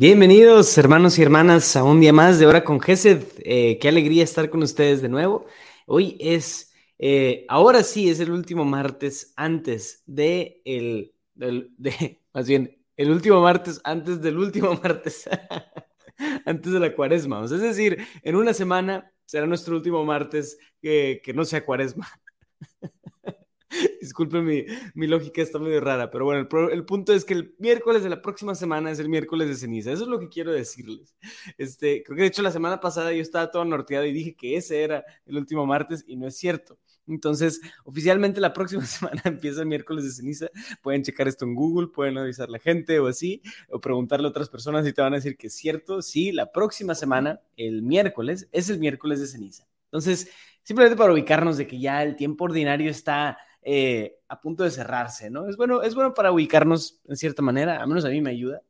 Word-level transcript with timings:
Bienvenidos 0.00 0.78
hermanos 0.78 1.18
y 1.18 1.22
hermanas 1.22 1.76
a 1.76 1.84
un 1.84 2.00
día 2.00 2.14
más 2.14 2.38
de 2.38 2.46
Hora 2.46 2.64
con 2.64 2.80
Gesed. 2.80 3.22
Eh, 3.44 3.78
qué 3.78 3.88
alegría 3.90 4.24
estar 4.24 4.48
con 4.48 4.62
ustedes 4.62 5.02
de 5.02 5.10
nuevo. 5.10 5.44
Hoy 5.84 6.16
es, 6.18 6.72
eh, 6.98 7.44
ahora 7.50 7.82
sí 7.82 8.08
es 8.08 8.18
el 8.18 8.30
último 8.30 8.64
martes 8.64 9.34
antes 9.36 10.02
de 10.06 10.62
el, 10.64 11.12
de, 11.34 12.18
más 12.32 12.48
bien, 12.48 12.82
el 12.96 13.10
último 13.10 13.42
martes 13.42 13.78
antes 13.84 14.22
del 14.22 14.38
último 14.38 14.72
martes, 14.82 15.28
antes 16.46 16.72
de 16.72 16.80
la 16.80 16.94
cuaresma. 16.94 17.44
es 17.44 17.50
decir, 17.50 17.98
en 18.22 18.36
una 18.36 18.54
semana 18.54 19.12
será 19.26 19.46
nuestro 19.46 19.76
último 19.76 20.02
martes 20.06 20.56
que, 20.80 21.20
que 21.22 21.34
no 21.34 21.44
sea 21.44 21.62
cuaresma. 21.62 22.08
Disculpen, 24.00 24.44
mi, 24.44 24.64
mi, 24.94 25.06
lógica 25.06 25.42
está 25.42 25.58
medio 25.58 25.80
rara, 25.80 26.10
pero 26.10 26.24
bueno, 26.24 26.46
el, 26.70 26.84
punto 26.84 27.12
es 27.12 27.24
que 27.24 27.34
el 27.34 27.54
miércoles 27.58 28.02
de 28.02 28.10
la 28.10 28.20
próxima 28.20 28.54
semana 28.54 28.90
es 28.90 28.98
el 28.98 29.08
miércoles 29.08 29.48
de 29.48 29.54
ceniza. 29.54 29.92
Eso 29.92 30.04
es 30.04 30.08
lo 30.08 30.18
que 30.18 30.28
quiero 30.28 30.52
decirles. 30.52 31.14
Este, 31.56 32.02
creo 32.02 32.16
que 32.16 32.22
de 32.22 32.28
hecho 32.28 32.42
la 32.42 32.50
semana 32.50 32.80
pasada 32.80 33.12
yo 33.12 33.22
estaba 33.22 33.50
todo 33.50 33.64
norteado 33.64 34.04
y 34.06 34.12
dije 34.12 34.34
que 34.34 34.56
ese 34.56 34.82
era 34.82 35.04
el 35.26 35.36
último 35.36 35.66
martes 35.66 36.04
y 36.06 36.16
no 36.16 36.26
es 36.26 36.36
cierto. 36.36 36.78
Entonces, 37.06 37.60
oficialmente 37.84 38.40
la 38.40 38.52
próxima 38.52 38.84
semana 38.86 39.22
empieza 39.24 39.60
el 39.60 39.66
miércoles 39.66 40.04
de 40.04 40.10
ceniza. 40.10 40.48
Pueden 40.82 41.02
checar 41.02 41.28
esto 41.28 41.44
en 41.44 41.54
Google, 41.54 41.88
pueden 41.88 42.18
avisar 42.18 42.48
a 42.48 42.52
la 42.52 42.58
gente 42.58 42.98
o 42.98 43.06
así, 43.06 43.42
o 43.68 43.80
preguntarle 43.80 44.26
a 44.26 44.30
otras 44.30 44.48
personas 44.48 44.86
y 44.86 44.92
te 44.92 45.02
van 45.02 45.12
a 45.12 45.16
decir 45.16 45.36
que 45.36 45.48
es 45.48 45.54
cierto. 45.54 46.02
Sí, 46.02 46.32
la 46.32 46.50
próxima 46.50 46.94
semana, 46.94 47.40
el 47.56 47.82
miércoles, 47.82 48.48
es 48.52 48.68
el 48.70 48.78
miércoles 48.78 49.20
de 49.20 49.26
ceniza. 49.26 49.66
Entonces, 49.84 50.30
simplemente 50.62 50.96
para 50.96 51.12
ubicarnos 51.12 51.56
de 51.56 51.66
que 51.66 51.80
ya 51.80 52.02
el 52.02 52.16
tiempo 52.16 52.44
ordinario 52.44 52.90
está 52.90 53.38
eh, 53.62 54.18
a 54.28 54.40
punto 54.40 54.64
de 54.64 54.70
cerrarse, 54.70 55.30
¿no? 55.30 55.48
Es 55.48 55.56
bueno, 55.56 55.82
es 55.82 55.94
bueno 55.94 56.14
para 56.14 56.32
ubicarnos 56.32 57.00
en 57.06 57.16
cierta 57.16 57.42
manera, 57.42 57.80
al 57.80 57.88
menos 57.88 58.04
a 58.04 58.08
mí 58.08 58.20
me 58.20 58.30
ayuda. 58.30 58.62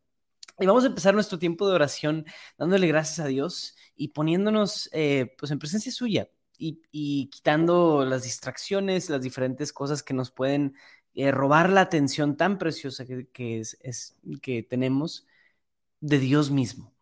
Y 0.58 0.66
vamos 0.66 0.84
a 0.84 0.88
empezar 0.88 1.14
nuestro 1.14 1.38
tiempo 1.38 1.68
de 1.68 1.74
oración 1.74 2.26
dándole 2.58 2.86
gracias 2.86 3.20
a 3.20 3.26
Dios 3.28 3.76
y 3.96 4.08
poniéndonos 4.08 4.90
eh, 4.92 5.34
pues 5.38 5.50
en 5.52 5.58
presencia 5.58 5.90
suya 5.92 6.28
y, 6.60 7.30
quitando 7.30 8.04
las 8.04 8.24
distracciones, 8.24 9.08
las 9.10 9.22
diferentes 9.22 9.72
cosas 9.72 10.02
que 10.02 10.14
nos 10.14 10.30
pueden 10.30 10.74
eh, 11.14 11.30
robar 11.30 11.70
la 11.70 11.80
atención 11.82 12.36
tan 12.36 12.58
preciosa 12.58 13.06
que, 13.06 13.28
es, 13.32 14.16
que 14.42 14.62
tenemos 14.62 15.26
de 16.00 16.18
Dios 16.18 16.50
mismo. 16.50 16.94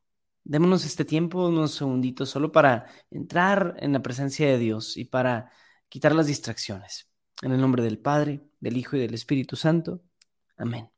Démonos 0.44 0.84
este 0.84 1.04
tiempo, 1.04 1.48
unos 1.48 1.72
segunditos, 1.74 2.30
solo 2.30 2.52
para 2.52 2.86
entrar 3.10 3.76
en 3.80 3.92
la 3.92 4.02
presencia 4.02 4.48
de 4.48 4.58
Dios 4.58 4.96
y 4.96 5.04
para 5.04 5.50
quitar 5.88 6.14
las 6.14 6.26
distracciones. 6.26 7.07
En 7.42 7.52
el 7.52 7.60
nombre 7.60 7.82
del 7.82 7.98
Padre, 7.98 8.40
del 8.60 8.76
Hijo 8.76 8.96
y 8.96 9.00
del 9.00 9.14
Espíritu 9.14 9.56
Santo. 9.56 10.02
Amén. 10.56 10.88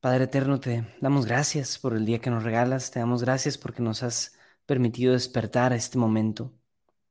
Padre 0.00 0.24
eterno, 0.24 0.58
te 0.60 0.86
damos 1.00 1.26
gracias 1.26 1.78
por 1.78 1.92
el 1.94 2.06
día 2.06 2.20
que 2.20 2.30
nos 2.30 2.44
regalas, 2.44 2.90
te 2.90 3.00
damos 3.00 3.22
gracias 3.22 3.58
porque 3.58 3.82
nos 3.82 4.02
has 4.02 4.38
permitido 4.64 5.12
despertar 5.12 5.72
a 5.72 5.76
este 5.76 5.98
momento. 5.98 6.52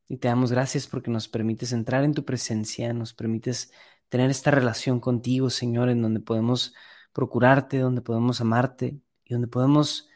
Y 0.08 0.18
te 0.18 0.28
damos 0.28 0.52
gracias 0.52 0.88
porque 0.88 1.10
nos 1.10 1.28
permites 1.28 1.72
entrar 1.72 2.04
en 2.04 2.14
tu 2.14 2.26
presencia, 2.26 2.94
nos 2.94 3.14
permites 3.14 3.72
tener 4.10 4.30
esta 4.30 4.52
relación 4.52 5.00
contigo, 5.00 5.50
Señor, 5.50 5.90
en 5.90 6.02
donde 6.02 6.20
podemos 6.20 6.74
procurarte, 7.12 7.80
donde 7.80 8.02
podemos 8.02 8.42
amarte 8.42 9.00
y 9.24 9.34
donde 9.34 9.48
podemos 9.48 10.10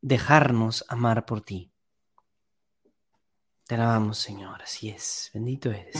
dejarnos 0.00 0.84
amar 0.88 1.26
por 1.26 1.42
ti. 1.42 1.70
Te 3.66 3.76
alabamos, 3.76 4.18
Señor, 4.18 4.62
así 4.62 4.88
es, 4.88 5.30
bendito 5.32 5.70
eres. 5.70 5.96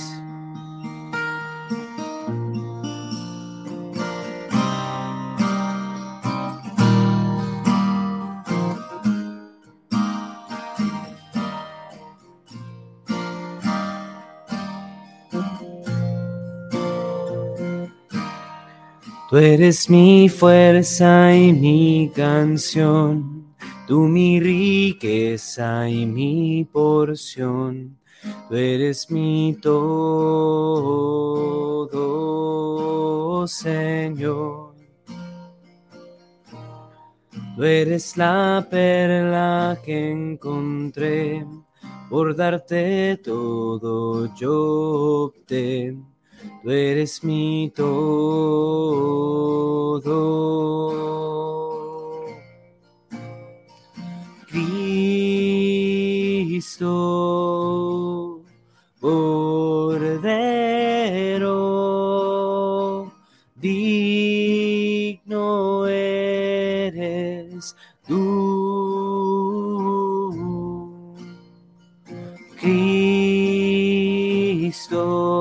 Tú 19.30 19.36
eres 19.36 19.88
mi 19.88 20.28
fuerza 20.28 21.32
y 21.32 21.52
mi 21.52 22.10
canción, 22.12 23.54
tú 23.86 24.08
mi 24.08 24.40
riqueza 24.40 25.88
y 25.88 26.04
mi 26.04 26.64
porción, 26.64 27.96
tú 28.48 28.56
eres 28.56 29.08
mi 29.08 29.56
todo, 29.62 29.86
Señor. 33.46 34.74
Tú 37.54 37.62
eres 37.62 38.16
la 38.16 38.66
perla 38.68 39.78
que 39.84 40.10
encontré, 40.10 41.46
por 42.08 42.34
darte 42.34 43.16
todo 43.22 44.34
yo 44.34 45.26
opté 45.26 46.09
tú 46.62 46.70
eres 46.70 47.24
mi 47.24 47.72
todo. 47.74 48.60
Cristo, 56.80 58.42
Cordero, 59.00 60.32
digno 63.56 64.66
eres 65.86 67.74
tú. 68.06 68.90
Cristo. 74.70 75.39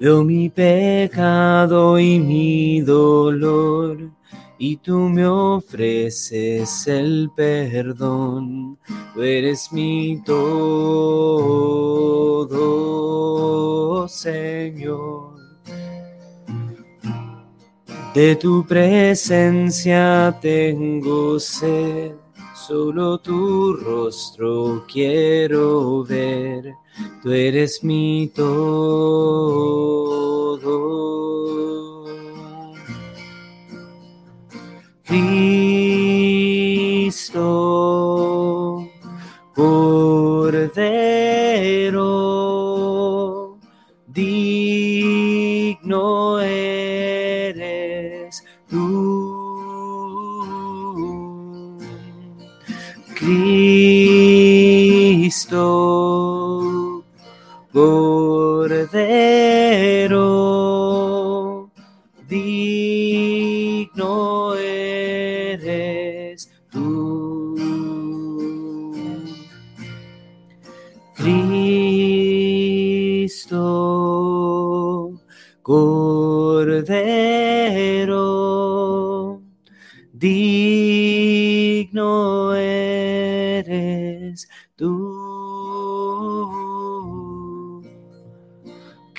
Veo 0.00 0.24
mi 0.24 0.48
pecado 0.48 1.98
y 1.98 2.18
mi 2.18 2.80
dolor, 2.80 4.10
y 4.58 4.78
tú 4.78 4.96
me 4.96 5.26
ofreces 5.26 6.86
el 6.86 7.30
perdón. 7.36 8.78
Tú 9.12 9.22
eres 9.22 9.70
mi 9.70 10.22
todo, 10.24 10.48
Señor. 14.08 15.34
De 18.14 18.36
tu 18.36 18.66
presencia 18.66 20.34
tengo 20.40 21.38
sed, 21.38 22.14
solo 22.66 23.18
tu 23.18 23.72
rostro 23.74 24.84
quiero 24.86 26.04
ver, 26.04 26.74
tú 27.22 27.32
eres 27.32 27.82
mi 27.82 28.30
todo. 28.34 29.70
Cristo, 35.04 35.60
Cristo, 55.30 57.04
Cordero, 57.72 59.39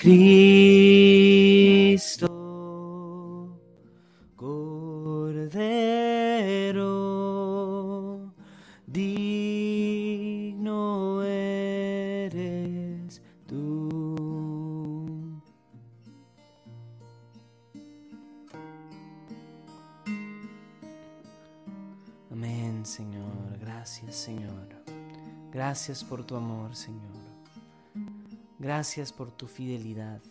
Cristo, 0.02 2.26
Cordero, 4.34 5.54
digno 8.84 11.22
eres 11.22 13.22
tú. 13.46 13.88
Amén, 22.32 22.84
Señor. 22.84 23.56
Gracias, 23.60 24.16
Señor. 24.16 24.66
Gracias 25.52 26.02
por 26.02 26.24
tu 26.24 26.34
amor, 26.34 26.74
Señor. 26.74 27.31
Gracias 28.62 29.12
por 29.12 29.32
tu 29.32 29.48
fidelidad. 29.48 30.22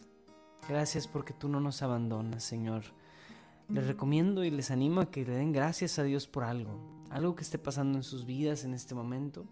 Gracias 0.69 1.05
porque 1.05 1.33
tú 1.33 1.49
no 1.49 1.59
nos 1.59 1.81
abandonas, 1.81 2.45
Señor. 2.45 2.83
Les 3.67 3.85
recomiendo 3.85 4.45
y 4.45 4.49
les 4.49 4.71
animo 4.71 5.01
a 5.01 5.11
que 5.11 5.25
le 5.25 5.33
den 5.33 5.51
gracias 5.51 5.99
a 5.99 6.03
Dios 6.03 6.27
por 6.27 6.45
algo, 6.45 6.79
algo 7.09 7.35
que 7.35 7.41
esté 7.41 7.57
pasando 7.57 7.97
en 7.97 8.03
sus 8.03 8.25
vidas 8.25 8.63
en 8.63 8.73
este 8.73 8.95
momento, 8.95 9.43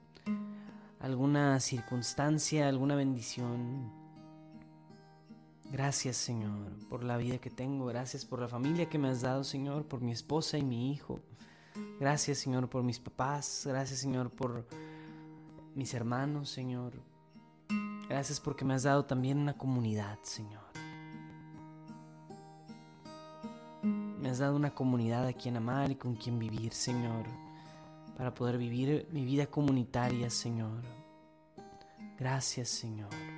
alguna 1.02 1.60
circunstancia, 1.60 2.70
alguna 2.70 2.96
bendición. 2.96 3.92
Gracias, 5.70 6.16
Señor, 6.16 6.72
por 6.88 7.04
la 7.04 7.18
vida 7.18 7.38
que 7.40 7.50
tengo, 7.50 7.86
gracias 7.86 8.24
por 8.24 8.40
la 8.40 8.48
familia 8.48 8.88
que 8.88 8.98
me 8.98 9.10
has 9.10 9.20
dado, 9.20 9.44
Señor, 9.44 9.90
por 9.90 10.00
mi 10.00 10.14
esposa 10.14 10.58
y 10.58 10.64
mi 10.64 10.94
hijo. 10.94 11.20
Gracias, 12.00 12.38
Señor, 12.38 12.70
por 12.70 12.84
mis 12.84 13.02
papás, 13.02 13.64
gracias, 13.66 14.00
Señor, 14.00 14.30
por 14.30 14.66
mis 15.76 15.94
hermanos, 15.94 16.50
Señor, 16.50 17.09
Gracias 18.10 18.40
porque 18.40 18.66
me 18.66 18.74
has 18.74 18.84
dado 18.84 19.06
también 19.06 19.38
una 19.38 19.56
comunidad, 19.56 20.18
Señor. 20.24 20.64
Me 23.84 24.30
has 24.30 24.40
dado 24.40 24.56
una 24.56 24.74
comunidad 24.74 25.28
a 25.28 25.34
quien 25.34 25.56
amar 25.58 25.92
y 25.92 25.96
con 25.96 26.16
quien 26.16 26.40
vivir, 26.40 26.74
Señor, 26.74 27.28
para 28.18 28.34
poder 28.34 28.58
vivir 28.58 29.08
mi 29.12 29.24
vida 29.24 29.46
comunitaria, 29.46 30.32
Señor. 30.32 30.82
Gracias, 32.18 32.70
Señor. 32.70 33.29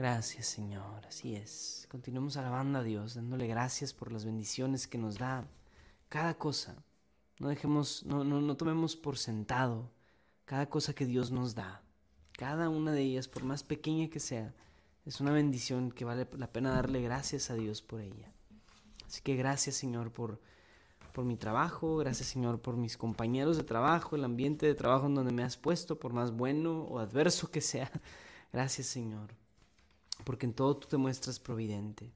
Gracias 0.00 0.46
Señor, 0.46 1.04
así 1.06 1.36
es. 1.36 1.86
Continuemos 1.90 2.38
alabando 2.38 2.78
a 2.78 2.82
Dios, 2.82 3.16
dándole 3.16 3.46
gracias 3.46 3.92
por 3.92 4.10
las 4.10 4.24
bendiciones 4.24 4.88
que 4.88 4.96
nos 4.96 5.18
da 5.18 5.46
cada 6.08 6.38
cosa. 6.38 6.82
No 7.38 7.50
dejemos, 7.50 8.06
no, 8.06 8.24
no, 8.24 8.40
no 8.40 8.56
tomemos 8.56 8.96
por 8.96 9.18
sentado 9.18 9.92
cada 10.46 10.70
cosa 10.70 10.94
que 10.94 11.04
Dios 11.04 11.32
nos 11.32 11.54
da. 11.54 11.82
Cada 12.32 12.70
una 12.70 12.92
de 12.92 13.02
ellas, 13.02 13.28
por 13.28 13.44
más 13.44 13.62
pequeña 13.62 14.08
que 14.08 14.20
sea, 14.20 14.54
es 15.04 15.20
una 15.20 15.32
bendición 15.32 15.92
que 15.92 16.06
vale 16.06 16.26
la 16.32 16.50
pena 16.50 16.70
darle 16.70 17.02
gracias 17.02 17.50
a 17.50 17.54
Dios 17.54 17.82
por 17.82 18.00
ella. 18.00 18.32
Así 19.06 19.20
que 19.20 19.36
gracias 19.36 19.76
Señor 19.76 20.12
por, 20.14 20.40
por 21.12 21.26
mi 21.26 21.36
trabajo, 21.36 21.98
gracias 21.98 22.26
Señor 22.26 22.62
por 22.62 22.78
mis 22.78 22.96
compañeros 22.96 23.58
de 23.58 23.64
trabajo, 23.64 24.16
el 24.16 24.24
ambiente 24.24 24.64
de 24.64 24.74
trabajo 24.74 25.08
en 25.08 25.14
donde 25.14 25.32
me 25.34 25.42
has 25.42 25.58
puesto, 25.58 25.98
por 25.98 26.14
más 26.14 26.30
bueno 26.30 26.84
o 26.84 27.00
adverso 27.00 27.50
que 27.50 27.60
sea. 27.60 27.92
Gracias 28.50 28.86
Señor 28.86 29.39
porque 30.24 30.46
en 30.46 30.54
todo 30.54 30.76
tú 30.76 30.88
te 30.88 30.96
muestras 30.96 31.38
providente, 31.38 32.12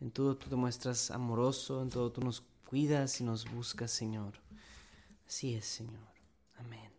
en 0.00 0.10
todo 0.10 0.36
tú 0.36 0.48
te 0.48 0.56
muestras 0.56 1.10
amoroso, 1.10 1.82
en 1.82 1.90
todo 1.90 2.10
tú 2.10 2.20
nos 2.20 2.42
cuidas 2.66 3.20
y 3.20 3.24
nos 3.24 3.50
buscas, 3.50 3.90
Señor. 3.90 4.34
Así 5.26 5.54
es, 5.54 5.66
Señor. 5.66 6.08
Amén. 6.56 6.90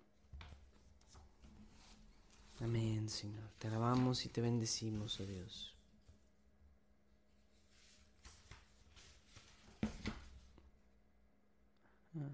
Amén, 2.59 3.09
Señor. 3.09 3.49
Te 3.57 3.67
alabamos 3.67 4.25
y 4.25 4.29
te 4.29 4.41
bendecimos, 4.41 5.19
oh 5.19 5.25
Dios. 5.25 5.75
Ah. 12.15 12.29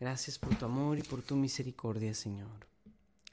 Gracias 0.00 0.38
por 0.38 0.56
tu 0.58 0.64
amor 0.64 0.98
y 0.98 1.02
por 1.02 1.22
tu 1.22 1.36
misericordia, 1.36 2.12
Señor. 2.12 2.66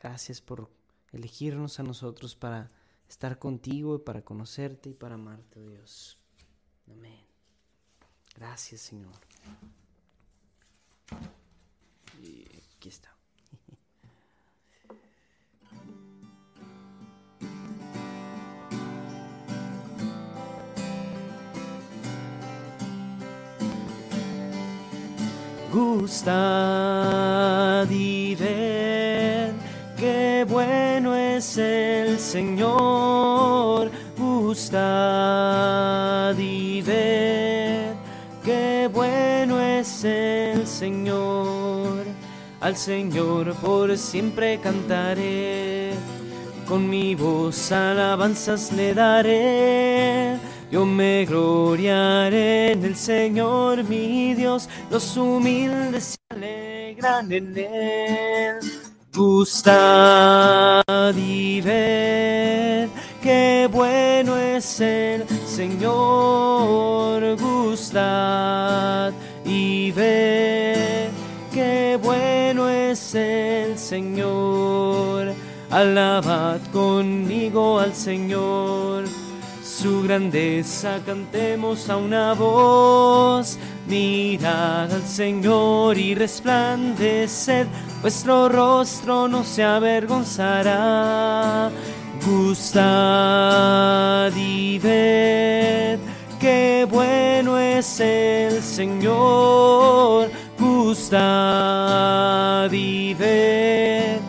Gracias 0.02 0.40
por 0.40 0.70
elegirnos 1.12 1.80
a 1.80 1.84
nosotros 1.84 2.36
para 2.36 2.70
estar 3.10 3.40
contigo 3.40 3.96
y 3.96 4.00
para 4.00 4.22
conocerte 4.22 4.90
y 4.90 4.94
para 4.94 5.16
amarte, 5.16 5.60
oh 5.60 5.68
Dios. 5.68 6.18
Amén. 6.90 7.26
Gracias, 8.36 8.82
Señor. 8.82 9.16
Y 12.22 12.46
aquí 12.78 12.90
está. 12.90 13.14
es 31.40 31.58
el 31.58 32.20
Señor, 32.20 33.90
gustad 34.18 34.78
y 36.38 36.82
ver, 36.82 37.94
qué 38.44 38.90
bueno 38.92 39.62
es 39.62 40.04
el 40.04 40.68
Señor. 40.68 42.04
Al 42.60 42.76
Señor 42.76 43.54
por 43.56 43.98
siempre 43.98 44.60
cantaré, 44.60 45.94
con 46.68 46.90
mi 46.90 47.16
voz 47.16 47.72
alabanzas 47.72 48.74
le 48.74 48.94
daré. 48.94 50.38
Yo 50.70 50.86
me 50.86 51.24
gloriaré 51.26 52.74
en 52.74 52.84
el 52.84 52.98
Señor 52.98 53.86
mi 53.86 54.34
Dios, 54.34 54.68
los 54.92 55.16
humildes 55.16 56.04
se 56.04 56.18
alegran 56.36 57.32
en 57.32 57.58
él 57.58 58.79
Gustad 59.20 61.14
y 61.14 61.60
ver 61.60 62.88
qué 63.22 63.68
bueno 63.70 64.38
es 64.38 64.80
el 64.80 65.26
Señor. 65.46 67.36
Gustad 67.36 69.12
y 69.44 69.92
ver 69.92 71.10
qué 71.54 72.00
bueno 72.02 72.70
es 72.70 73.14
el 73.14 73.78
Señor. 73.78 75.34
Alabad 75.70 76.62
conmigo 76.72 77.78
al 77.78 77.94
Señor. 77.94 79.04
Su 79.62 80.02
grandeza 80.04 81.02
cantemos 81.06 81.90
a 81.90 81.98
una 81.98 82.34
voz. 82.36 83.58
Mirad 83.86 84.94
al 84.94 85.04
Señor 85.06 85.98
y 85.98 86.16
resplandeced 86.16 87.68
vuestro 88.02 88.50
rostro 88.50 89.28
no 89.28 89.44
se 89.44 89.64
avergonzará. 89.64 91.70
Gustad 92.26 94.32
y 94.36 94.80
ved, 94.80 96.00
qué 96.40 96.88
bueno 96.90 97.58
es 97.58 98.00
el 98.00 98.62
Señor. 98.62 100.30
Gustad 100.60 101.12
y 102.72 103.14
ved, 103.14 104.20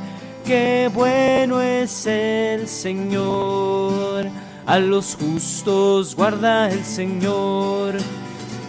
qué 0.44 0.90
bueno 0.92 1.60
es 1.60 2.06
el 2.06 2.68
Señor. 2.68 4.26
A 4.66 4.78
los 4.78 5.16
justos 5.16 6.14
guarda 6.14 6.70
el 6.70 6.84
Señor 6.84 7.96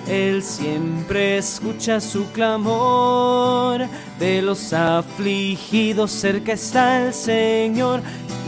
él 0.08 0.42
siempre 0.44 1.38
escucha 1.38 2.00
su 2.02 2.26
clamor. 2.32 3.88
De 4.20 4.42
los 4.42 4.74
afligidos 4.74 6.12
cerca 6.12 6.54
está 6.54 7.06
el 7.06 7.14
Señor 7.14 8.02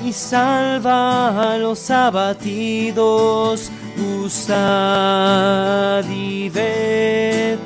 y 0.05 0.11
salva 0.11 1.53
a 1.53 1.57
los 1.57 1.89
abatidos. 1.91 3.71
Gustad 3.97 4.49
y 6.09 6.49
ved 6.49 7.57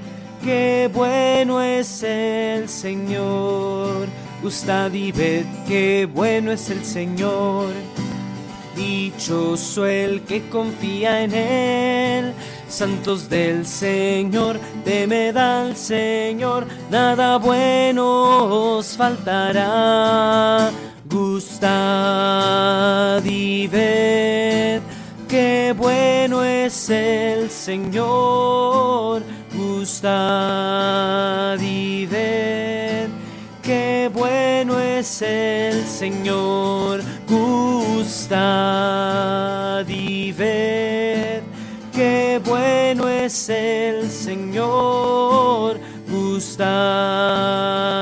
qué 0.42 0.90
bueno 0.92 1.60
es 1.60 2.02
el 2.02 2.68
Señor. 2.68 4.08
Gustad 4.42 4.92
y 4.92 5.12
ved 5.12 5.46
qué 5.68 6.08
bueno 6.12 6.50
es 6.50 6.68
el 6.68 6.84
Señor. 6.84 7.68
Dichoso 8.74 9.86
el 9.86 10.22
que 10.22 10.48
confía 10.48 11.22
en 11.22 11.32
Él. 11.32 12.32
Santos 12.68 13.28
del 13.28 13.64
Señor, 13.64 14.58
temed 14.84 15.36
al 15.36 15.76
Señor, 15.76 16.66
nada 16.90 17.36
bueno 17.36 18.78
os 18.78 18.96
faltará. 18.96 20.72
Gustad 21.04 22.02
y 23.24 23.68
ved 23.68 24.80
qué 25.28 25.72
bueno 25.76 26.42
es 26.42 26.90
el 26.90 27.48
Señor. 27.48 29.22
Gustad 29.54 30.00
y 31.60 32.06
ved 32.06 32.71
es 35.02 35.20
el 35.22 35.84
Señor. 35.84 37.02
Gustad 37.28 38.38
y 39.88 40.30
ved 40.32 41.42
qué 41.92 42.40
bueno 42.44 43.08
es 43.08 43.48
el 43.48 44.08
Señor. 44.08 45.80
Gustad 46.08 48.01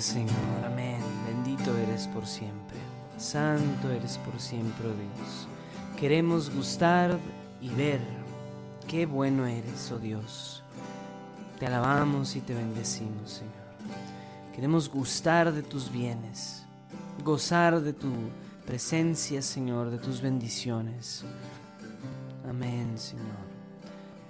Señor, 0.00 0.64
amén. 0.64 1.00
Bendito 1.26 1.76
eres 1.76 2.06
por 2.08 2.26
siempre. 2.26 2.78
Santo 3.16 3.90
eres 3.90 4.18
por 4.18 4.38
siempre, 4.40 4.86
oh 4.86 4.94
Dios. 4.94 5.48
Queremos 5.98 6.54
gustar 6.54 7.18
y 7.60 7.68
ver 7.70 8.00
qué 8.86 9.06
bueno 9.06 9.46
eres, 9.46 9.90
oh 9.90 9.98
Dios. 9.98 10.62
Te 11.58 11.66
alabamos 11.66 12.36
y 12.36 12.40
te 12.40 12.54
bendecimos, 12.54 13.30
Señor. 13.30 13.52
Queremos 14.54 14.88
gustar 14.88 15.52
de 15.52 15.62
tus 15.62 15.90
bienes, 15.90 16.64
gozar 17.24 17.80
de 17.80 17.92
tu 17.92 18.12
presencia, 18.66 19.42
Señor, 19.42 19.90
de 19.90 19.98
tus 19.98 20.20
bendiciones. 20.20 21.24
Amén, 22.48 22.96
Señor. 22.96 23.48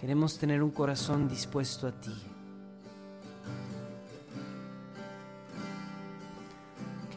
Queremos 0.00 0.38
tener 0.38 0.62
un 0.62 0.70
corazón 0.70 1.28
dispuesto 1.28 1.86
a 1.86 1.92
ti. 1.92 2.14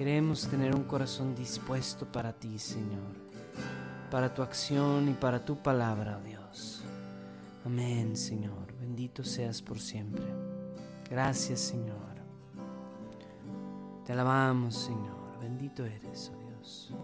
Queremos 0.01 0.47
tener 0.47 0.73
un 0.73 0.85
corazón 0.85 1.35
dispuesto 1.35 2.11
para 2.11 2.33
ti, 2.33 2.57
Señor, 2.57 3.13
para 4.09 4.33
tu 4.33 4.41
acción 4.41 5.07
y 5.07 5.13
para 5.13 5.45
tu 5.45 5.57
palabra, 5.57 6.17
oh 6.19 6.27
Dios. 6.27 6.81
Amén, 7.63 8.17
Señor. 8.17 8.73
Bendito 8.79 9.23
seas 9.23 9.61
por 9.61 9.79
siempre. 9.79 10.23
Gracias, 11.07 11.59
Señor. 11.59 12.15
Te 14.03 14.13
alabamos, 14.13 14.75
Señor. 14.75 15.39
Bendito 15.39 15.85
eres, 15.85 16.31
oh 16.33 16.39
Dios. 16.47 16.95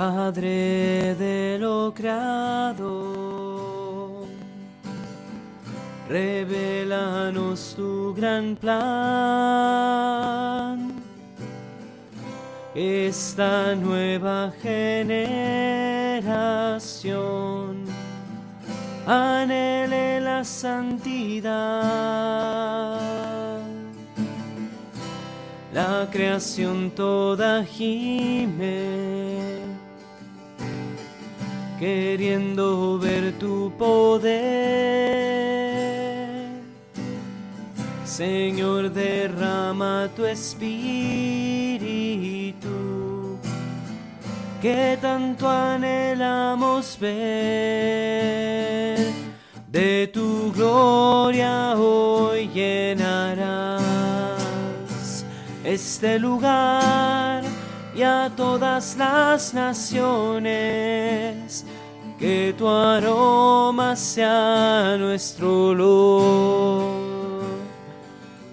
Padre 0.00 1.14
de 1.16 1.58
lo 1.60 1.92
creado, 1.92 2.94
revelanos 6.08 7.74
tu 7.76 8.14
gran 8.14 8.56
plan. 8.56 8.80
Esta 12.74 13.74
nueva 13.74 14.50
generación 14.62 15.74
anhele 19.06 20.22
la 20.22 20.42
santidad. 20.44 21.50
La 25.74 26.08
creación 26.10 26.90
toda 26.92 27.62
gime 27.64 29.19
queriendo 31.80 32.98
ver 32.98 33.32
tu 33.38 33.72
poder. 33.78 34.28
Señor, 38.04 38.90
derrama 38.90 40.10
tu 40.14 40.26
espíritu, 40.26 40.98
que 44.60 44.98
tanto 45.00 45.48
anhelamos 45.48 46.98
ver. 47.00 47.48
De 49.66 50.06
tu 50.12 50.52
gloria 50.52 51.74
hoy 51.76 52.48
llenarás 52.48 53.80
este 55.64 56.18
lugar 56.18 57.59
y 57.94 58.02
a 58.02 58.30
todas 58.36 58.96
las 58.96 59.54
naciones, 59.54 61.64
que 62.18 62.52
tu 62.56 62.66
aroma 62.68 63.96
sea 63.96 64.96
nuestro 64.98 65.68
olor. 65.68 67.10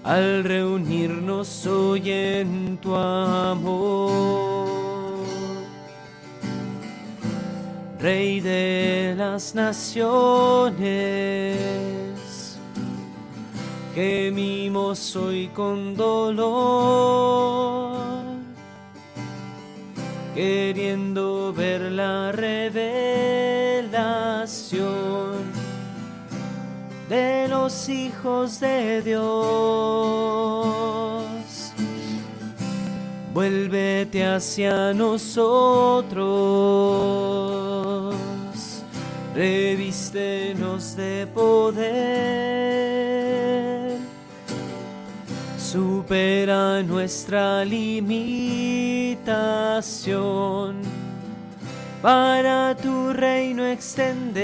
Al 0.03 0.43
reunirnos 0.43 1.65
hoy 1.67 2.11
en 2.11 2.77
tu 2.77 2.95
amor, 2.95 4.67
Rey 7.99 8.39
de 8.39 9.13
las 9.17 9.53
naciones, 9.53 10.77
gemimos 13.93 15.15
hoy 15.15 15.49
con 15.49 15.95
dolor 15.95 17.96
queriendo 20.37 21.51
ver 21.51 21.81
la 21.91 22.31
revelación 22.31 22.77
de 27.09 27.47
los 27.47 27.89
hijos 27.89 28.59
de 28.59 29.01
Dios. 29.01 29.23
Vuélvete 33.33 34.27
hacia 34.27 34.93
nosotros, 34.93 36.05
revístenos 39.33 40.95
de 40.95 41.25
poder 41.33 42.66
supera 45.57 46.81
nuestra 46.83 47.65
limitación 47.65 49.17
para 52.01 52.75
tu 52.75 53.11
reino 53.11 53.65
extender. 53.65 54.35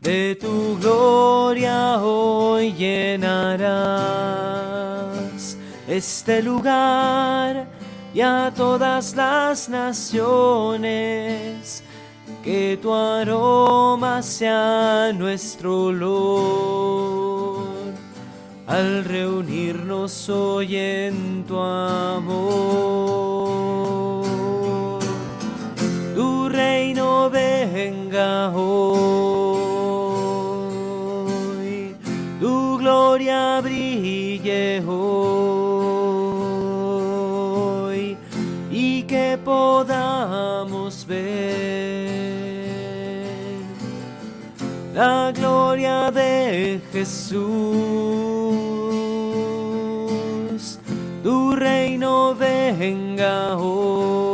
De 0.00 0.36
tu 0.40 0.78
gloria 0.78 1.98
hoy 2.02 2.72
llenarás 2.72 3.32
este 5.88 6.42
lugar 6.42 7.66
y 8.12 8.20
a 8.20 8.52
todas 8.54 9.16
las 9.16 9.68
naciones. 9.68 10.92
Que 12.44 12.78
tu 12.82 12.92
aroma 12.92 14.20
sea 14.20 15.12
nuestro 15.14 15.84
olor 15.84 17.31
al 18.66 19.04
reunirnos 19.04 20.28
hoy 20.28 20.76
en 20.76 21.44
tu 21.46 21.58
amor. 21.58 23.02
Tu 26.14 26.48
reino 26.48 27.28
venga 27.30 28.50
hoy, 28.50 29.56
tu 32.40 32.78
gloria 32.78 33.60
brille 33.60 34.82
hoy 34.86 36.12
y 38.70 39.02
que 39.02 39.38
podamos 39.44 41.06
ver 41.06 42.22
la 44.94 45.32
gloria 45.34 46.10
de 46.10 46.80
Jesús 46.92 48.31
venga 52.78 53.56
hoy, 53.56 54.28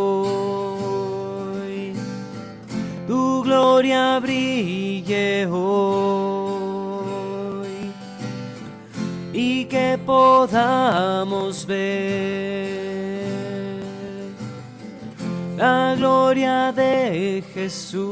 tu 3.06 3.42
gloria 3.42 4.20
brille 4.20 5.46
hoy. 5.46 5.88
Y 9.32 9.64
que 9.66 9.98
podamos 10.04 11.66
ver 11.66 12.78
la 15.56 15.94
gloria 15.96 16.72
de 16.72 17.42
Jesús, 17.54 18.08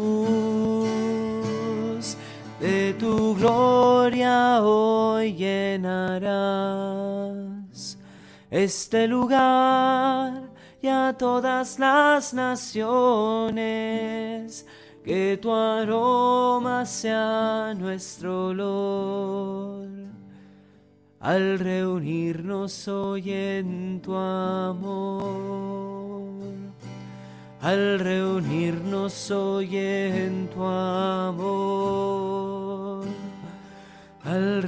de 2.60 2.94
tu 2.94 3.34
gloria 3.34 4.60
hoy 4.62 5.34
llenará 5.34 7.05
este 8.56 9.06
lugar 9.06 10.50
y 10.80 10.88
a 10.88 11.14
todas 11.18 11.78
las 11.78 12.32
naciones, 12.32 12.86
que 15.04 15.38
tu 15.40 15.52
aroma 15.52 16.86
sea 16.86 17.74
nuestro 17.76 18.46
olor. 18.46 19.86
Al 21.20 21.58
reunirnos 21.58 22.88
hoy 22.88 23.30
en 23.30 24.00
tu 24.00 24.14
amor, 24.14 24.94
al 27.60 27.98
reunirnos 27.98 29.30
hoy 29.30 29.76
en 29.76 30.48
tu 30.48 30.64
amor 30.64 32.06
al 34.26 34.62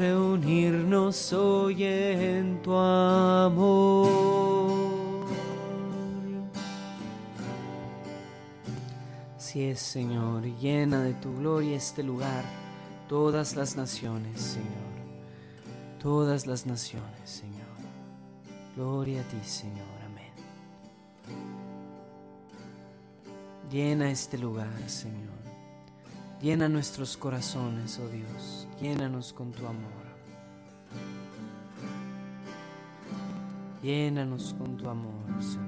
hoy 1.33 1.85
en 1.85 2.61
tu 2.61 2.75
amor. 2.75 4.09
Si 9.39 9.63
es, 9.63 9.81
Señor, 9.81 10.43
llena 10.61 11.03
de 11.03 11.15
tu 11.15 11.35
gloria 11.37 11.79
este 11.79 12.03
lugar, 12.03 12.45
todas 13.09 13.57
las 13.57 13.75
naciones, 13.75 14.39
Señor, 14.39 14.69
todas 15.99 16.47
las 16.47 16.67
naciones, 16.67 17.31
Señor. 17.31 17.57
Gloria 18.77 19.23
a 19.23 19.25
ti, 19.25 19.39
Señor. 19.43 19.87
Amén. 20.05 20.33
Llena 23.71 24.11
este 24.11 24.37
lugar, 24.37 24.69
Señor. 24.87 25.39
Llena 26.43 26.69
nuestros 26.69 27.17
corazones, 27.17 27.99
oh 27.99 28.09
Dios, 28.09 28.69
llénanos 28.79 29.33
con 29.33 29.53
tu 29.53 29.67
amor. 29.67 30.08
Llénanos 33.89 34.55
con 34.59 34.77
tu 34.77 34.87
amor, 34.87 35.43
Señor. 35.43 35.68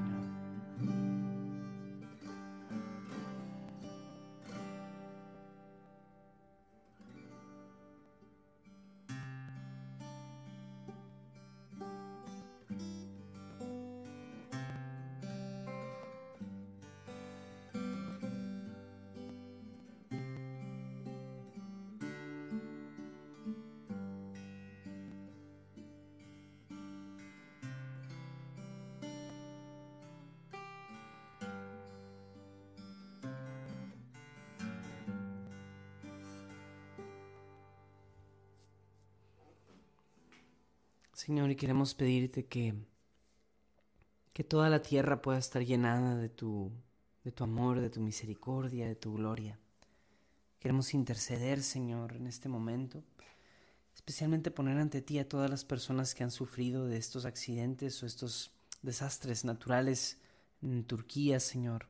Señor, 41.21 41.51
y 41.51 41.57
queremos 41.57 41.95
pedirte 41.95 42.47
que, 42.47 42.75
que 44.33 44.43
toda 44.43 44.71
la 44.71 44.81
tierra 44.81 45.21
pueda 45.21 45.37
estar 45.37 45.63
llenada 45.63 46.17
de 46.17 46.31
tu, 46.31 46.73
de 47.25 47.31
tu 47.31 47.45
amor, 47.45 47.83
de 47.83 47.91
tu 47.91 48.01
misericordia, 48.01 48.87
de 48.87 48.95
tu 48.95 49.13
gloria. 49.13 49.59
Queremos 50.61 50.95
interceder, 50.95 51.63
Señor, 51.63 52.17
en 52.17 52.27
este 52.27 52.49
momento, 52.49 53.05
especialmente 53.95 54.51
poner 54.51 54.79
ante 54.79 55.03
ti 55.03 55.19
a 55.19 55.29
todas 55.29 55.51
las 55.51 55.67
personas 55.67 56.15
que 56.15 56.25
han 56.25 56.31
sufrido 56.31 56.87
de 56.87 56.97
estos 56.97 57.27
accidentes 57.27 58.03
o 58.03 58.07
estos 58.07 58.53
desastres 58.81 59.45
naturales 59.45 60.17
en 60.63 60.85
Turquía, 60.85 61.39
Señor. 61.39 61.87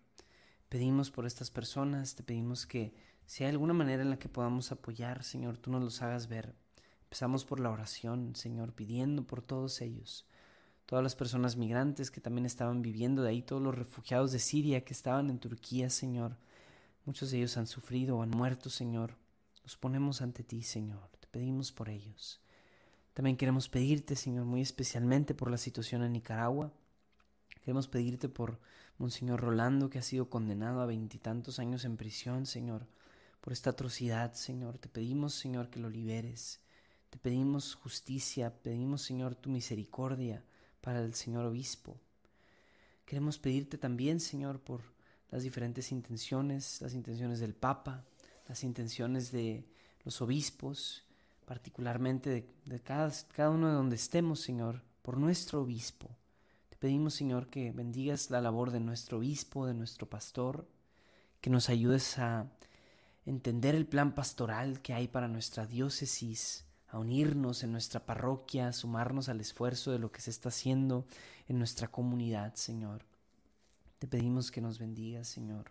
Pedimos 0.68 1.12
por 1.12 1.24
estas 1.24 1.52
personas, 1.52 2.16
te 2.16 2.24
pedimos 2.24 2.66
que 2.66 2.94
si 3.26 3.44
hay 3.44 3.50
alguna 3.50 3.74
manera 3.74 4.02
en 4.02 4.10
la 4.10 4.18
que 4.18 4.28
podamos 4.28 4.72
apoyar, 4.72 5.22
Señor, 5.22 5.56
tú 5.56 5.70
nos 5.70 5.84
los 5.84 6.02
hagas 6.02 6.26
ver. 6.26 6.52
Empezamos 7.10 7.44
por 7.44 7.58
la 7.58 7.70
oración, 7.70 8.36
Señor, 8.36 8.72
pidiendo 8.72 9.26
por 9.26 9.42
todos 9.42 9.80
ellos, 9.80 10.28
todas 10.86 11.02
las 11.02 11.16
personas 11.16 11.56
migrantes 11.56 12.08
que 12.08 12.20
también 12.20 12.46
estaban 12.46 12.82
viviendo 12.82 13.22
de 13.22 13.30
ahí, 13.30 13.42
todos 13.42 13.60
los 13.60 13.74
refugiados 13.74 14.30
de 14.30 14.38
Siria 14.38 14.84
que 14.84 14.92
estaban 14.92 15.28
en 15.28 15.40
Turquía, 15.40 15.90
Señor. 15.90 16.36
Muchos 17.04 17.32
de 17.32 17.38
ellos 17.38 17.56
han 17.56 17.66
sufrido 17.66 18.16
o 18.16 18.22
han 18.22 18.30
muerto, 18.30 18.70
Señor. 18.70 19.16
Los 19.64 19.76
ponemos 19.76 20.22
ante 20.22 20.44
ti, 20.44 20.62
Señor. 20.62 21.10
Te 21.18 21.26
pedimos 21.26 21.72
por 21.72 21.88
ellos. 21.88 22.40
También 23.12 23.36
queremos 23.36 23.68
pedirte, 23.68 24.14
Señor, 24.14 24.44
muy 24.44 24.60
especialmente 24.60 25.34
por 25.34 25.50
la 25.50 25.58
situación 25.58 26.04
en 26.04 26.12
Nicaragua. 26.12 26.72
Queremos 27.64 27.88
pedirte 27.88 28.28
por 28.28 28.60
Monseñor 28.98 29.40
Rolando, 29.40 29.90
que 29.90 29.98
ha 29.98 30.02
sido 30.02 30.30
condenado 30.30 30.80
a 30.80 30.86
veintitantos 30.86 31.58
años 31.58 31.84
en 31.84 31.96
prisión, 31.96 32.46
Señor, 32.46 32.86
por 33.40 33.52
esta 33.52 33.70
atrocidad, 33.70 34.34
Señor. 34.34 34.78
Te 34.78 34.88
pedimos, 34.88 35.34
Señor, 35.34 35.70
que 35.70 35.80
lo 35.80 35.90
liberes. 35.90 36.60
Te 37.10 37.18
pedimos 37.18 37.74
justicia, 37.74 38.54
pedimos 38.62 39.02
Señor 39.02 39.34
tu 39.34 39.50
misericordia 39.50 40.44
para 40.80 41.00
el 41.00 41.14
Señor 41.14 41.44
Obispo. 41.44 41.98
Queremos 43.04 43.38
pedirte 43.38 43.76
también, 43.76 44.20
Señor, 44.20 44.60
por 44.60 44.82
las 45.30 45.42
diferentes 45.42 45.90
intenciones, 45.92 46.80
las 46.80 46.94
intenciones 46.94 47.40
del 47.40 47.54
Papa, 47.54 48.04
las 48.48 48.62
intenciones 48.62 49.32
de 49.32 49.64
los 50.04 50.22
obispos, 50.22 51.04
particularmente 51.44 52.48
de, 52.64 52.80
cada, 52.80 53.12
cada 53.34 53.50
uno 53.50 53.68
de 53.68 53.74
donde 53.74 53.96
estemos, 53.96 54.40
Señor, 54.40 54.82
por 55.02 55.18
nuestro 55.18 55.62
obispo. 55.62 56.08
Te 56.68 56.76
pedimos, 56.76 57.14
Señor, 57.14 57.48
que 57.48 57.72
bendigas 57.72 58.30
la 58.30 58.40
labor 58.40 58.70
de 58.70 58.80
nuestro 58.80 59.18
obispo, 59.18 59.66
de 59.66 59.74
nuestro 59.74 60.08
pastor, 60.08 60.68
que 61.40 61.50
nos 61.50 61.68
ayudes 61.68 62.18
a 62.18 62.50
entender 63.26 63.74
el 63.74 63.86
plan 63.86 64.14
pastoral 64.14 64.80
que 64.80 64.94
hay 64.94 65.08
para 65.08 65.28
nuestra 65.28 65.66
diócesis, 65.66 66.64
a 66.90 66.98
unirnos 66.98 67.62
en 67.62 67.72
nuestra 67.72 68.04
parroquia, 68.04 68.68
a 68.68 68.72
sumarnos 68.72 69.28
al 69.28 69.40
esfuerzo 69.40 69.92
de 69.92 69.98
lo 69.98 70.10
que 70.10 70.20
se 70.20 70.30
está 70.30 70.48
haciendo 70.48 71.06
en 71.48 71.58
nuestra 71.58 71.88
comunidad, 71.88 72.54
Señor. 72.54 73.04
Te 73.98 74.06
pedimos 74.06 74.50
que 74.50 74.60
nos 74.60 74.78
bendigas, 74.78 75.28
Señor. 75.28 75.70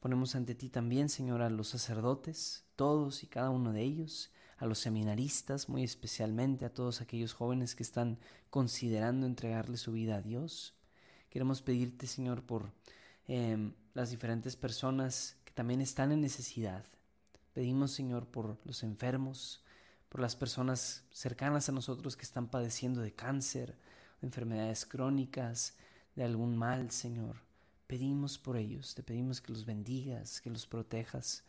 Ponemos 0.00 0.34
ante 0.34 0.54
ti 0.54 0.68
también, 0.68 1.08
Señor, 1.08 1.42
a 1.42 1.50
los 1.50 1.68
sacerdotes, 1.68 2.64
todos 2.76 3.22
y 3.22 3.26
cada 3.26 3.50
uno 3.50 3.72
de 3.72 3.82
ellos, 3.82 4.30
a 4.58 4.66
los 4.66 4.78
seminaristas, 4.78 5.68
muy 5.68 5.84
especialmente 5.84 6.64
a 6.64 6.72
todos 6.72 7.00
aquellos 7.00 7.34
jóvenes 7.34 7.74
que 7.74 7.82
están 7.82 8.18
considerando 8.50 9.26
entregarle 9.26 9.76
su 9.76 9.92
vida 9.92 10.16
a 10.16 10.22
Dios. 10.22 10.74
Queremos 11.30 11.62
pedirte, 11.62 12.06
Señor, 12.06 12.42
por 12.42 12.72
em, 13.26 13.74
las 13.94 14.10
diferentes 14.10 14.56
personas 14.56 15.36
que 15.44 15.52
también 15.52 15.80
están 15.80 16.12
en 16.12 16.20
necesidad. 16.20 16.84
Pedimos, 17.52 17.92
Señor, 17.92 18.26
por 18.26 18.58
los 18.64 18.82
enfermos, 18.82 19.61
por 20.12 20.20
las 20.20 20.36
personas 20.36 21.04
cercanas 21.10 21.70
a 21.70 21.72
nosotros 21.72 22.18
que 22.18 22.24
están 22.24 22.46
padeciendo 22.46 23.00
de 23.00 23.14
cáncer, 23.14 23.78
de 24.20 24.26
enfermedades 24.26 24.84
crónicas, 24.84 25.74
de 26.14 26.22
algún 26.22 26.54
mal, 26.54 26.90
Señor. 26.90 27.36
Pedimos 27.86 28.36
por 28.36 28.58
ellos, 28.58 28.94
te 28.94 29.02
pedimos 29.02 29.40
que 29.40 29.52
los 29.52 29.64
bendigas, 29.64 30.42
que 30.42 30.50
los 30.50 30.66
protejas. 30.66 31.44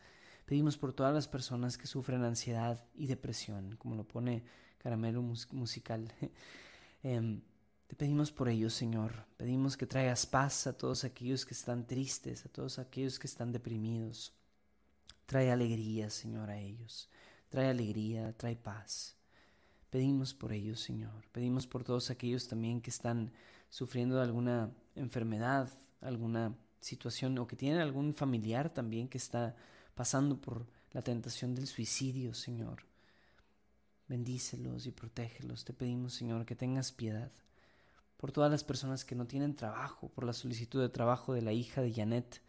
Pedimos 0.46 0.78
por 0.78 0.94
todas 0.94 1.12
las 1.12 1.28
personas 1.28 1.76
que 1.76 1.86
sufren 1.86 2.24
ansiedad 2.24 2.82
y 2.94 3.06
depresión, 3.06 3.76
como 3.76 3.96
lo 3.96 4.08
pone 4.08 4.44
caramelo 4.78 5.20
musical. 5.20 6.10
Em, 7.02 7.42
te 7.86 7.96
pedimos 7.96 8.32
por 8.32 8.48
ellos, 8.48 8.72
Señor. 8.72 9.26
Pedimos 9.36 9.76
que 9.76 9.84
traigas 9.84 10.24
paz 10.24 10.66
a 10.66 10.72
todos 10.74 11.04
aquellos 11.04 11.44
que 11.44 11.52
están 11.52 11.86
tristes, 11.86 12.46
a 12.46 12.48
todos 12.48 12.78
aquellos 12.78 13.18
que 13.18 13.26
están 13.26 13.52
deprimidos. 13.52 14.32
Trae 15.26 15.52
alegría, 15.52 16.08
Señor, 16.08 16.48
a 16.48 16.58
ellos. 16.58 17.10
Trae 17.54 17.70
alegría, 17.70 18.32
trae 18.36 18.56
paz. 18.56 19.14
Pedimos 19.88 20.34
por 20.34 20.52
ellos, 20.52 20.80
Señor. 20.80 21.24
Pedimos 21.30 21.68
por 21.68 21.84
todos 21.84 22.10
aquellos 22.10 22.48
también 22.48 22.80
que 22.80 22.90
están 22.90 23.30
sufriendo 23.68 24.20
alguna 24.20 24.72
enfermedad, 24.96 25.70
alguna 26.00 26.56
situación 26.80 27.38
o 27.38 27.46
que 27.46 27.54
tienen 27.54 27.78
algún 27.78 28.12
familiar 28.12 28.70
también 28.70 29.06
que 29.06 29.18
está 29.18 29.54
pasando 29.94 30.40
por 30.40 30.66
la 30.90 31.02
tentación 31.02 31.54
del 31.54 31.68
suicidio, 31.68 32.34
Señor. 32.34 32.82
Bendícelos 34.08 34.86
y 34.86 34.90
protégelos. 34.90 35.64
Te 35.64 35.72
pedimos, 35.72 36.14
Señor, 36.14 36.46
que 36.46 36.56
tengas 36.56 36.90
piedad 36.90 37.30
por 38.16 38.32
todas 38.32 38.50
las 38.50 38.64
personas 38.64 39.04
que 39.04 39.14
no 39.14 39.28
tienen 39.28 39.54
trabajo, 39.54 40.08
por 40.08 40.24
la 40.24 40.32
solicitud 40.32 40.80
de 40.80 40.88
trabajo 40.88 41.34
de 41.34 41.42
la 41.42 41.52
hija 41.52 41.82
de 41.82 41.92
Janet. 41.92 42.42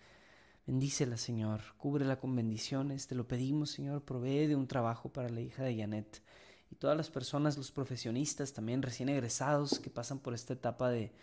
Bendícela, 0.68 1.18
Señor, 1.18 1.62
cúbrela 1.78 2.20
con 2.20 2.36
bendiciones. 2.36 3.08
Te 3.08 3.14
lo 3.14 3.28
pedimos, 3.28 3.70
Señor, 3.70 4.04
provee 4.04 4.48
de 4.48 4.56
un 4.56 4.68
trabajo 4.68 5.10
para 5.10 5.30
la 5.30 5.42
hija 5.42 5.64
de 5.64 5.78
Janet. 5.78 6.24
Y 6.72 6.76
todas 6.76 6.98
las 6.98 7.12
personas, 7.12 7.58
los 7.58 7.72
profesionistas 7.72 8.54
también 8.54 8.82
recién 8.82 9.10
egresados 9.10 9.80
que 9.80 9.92
pasan 9.92 10.18
por 10.18 10.34
esta 10.34 10.54
etapa 10.54 10.90
de, 10.90 11.14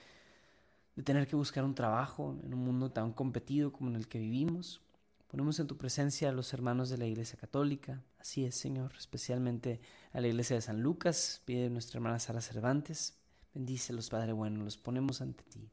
de 0.94 1.02
tener 1.02 1.26
que 1.26 1.34
buscar 1.34 1.64
un 1.64 1.74
trabajo 1.74 2.36
en 2.44 2.54
un 2.54 2.64
mundo 2.64 2.92
tan 2.92 3.12
competido 3.12 3.72
como 3.72 3.90
en 3.90 3.96
el 3.96 4.06
que 4.06 4.18
vivimos. 4.18 4.80
Ponemos 5.26 5.58
en 5.58 5.66
tu 5.66 5.76
presencia 5.76 6.28
a 6.28 6.32
los 6.32 6.52
hermanos 6.52 6.88
de 6.88 6.98
la 6.98 7.06
Iglesia 7.06 7.38
Católica, 7.38 8.02
así 8.18 8.44
es, 8.44 8.54
Señor, 8.54 8.92
especialmente 8.98 9.80
a 10.12 10.20
la 10.20 10.28
Iglesia 10.28 10.56
de 10.56 10.62
San 10.62 10.82
Lucas, 10.82 11.40
pide 11.46 11.70
nuestra 11.70 11.96
hermana 11.96 12.18
Sara 12.18 12.42
Cervantes, 12.42 13.16
bendícelos, 13.54 14.10
Padre 14.10 14.32
bueno, 14.32 14.62
los 14.62 14.76
ponemos 14.76 15.22
ante 15.22 15.42
ti. 15.44 15.70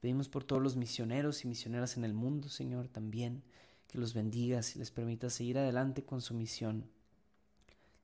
Pedimos 0.00 0.28
por 0.28 0.44
todos 0.44 0.62
los 0.62 0.76
misioneros 0.76 1.44
y 1.44 1.48
misioneras 1.48 1.96
en 1.96 2.04
el 2.04 2.14
mundo, 2.14 2.48
Señor, 2.48 2.88
también, 2.88 3.42
que 3.88 3.98
los 3.98 4.14
bendigas 4.14 4.76
y 4.76 4.78
les 4.78 4.90
permitas 4.90 5.32
seguir 5.34 5.58
adelante 5.58 6.04
con 6.04 6.20
su 6.20 6.34
misión. 6.34 6.82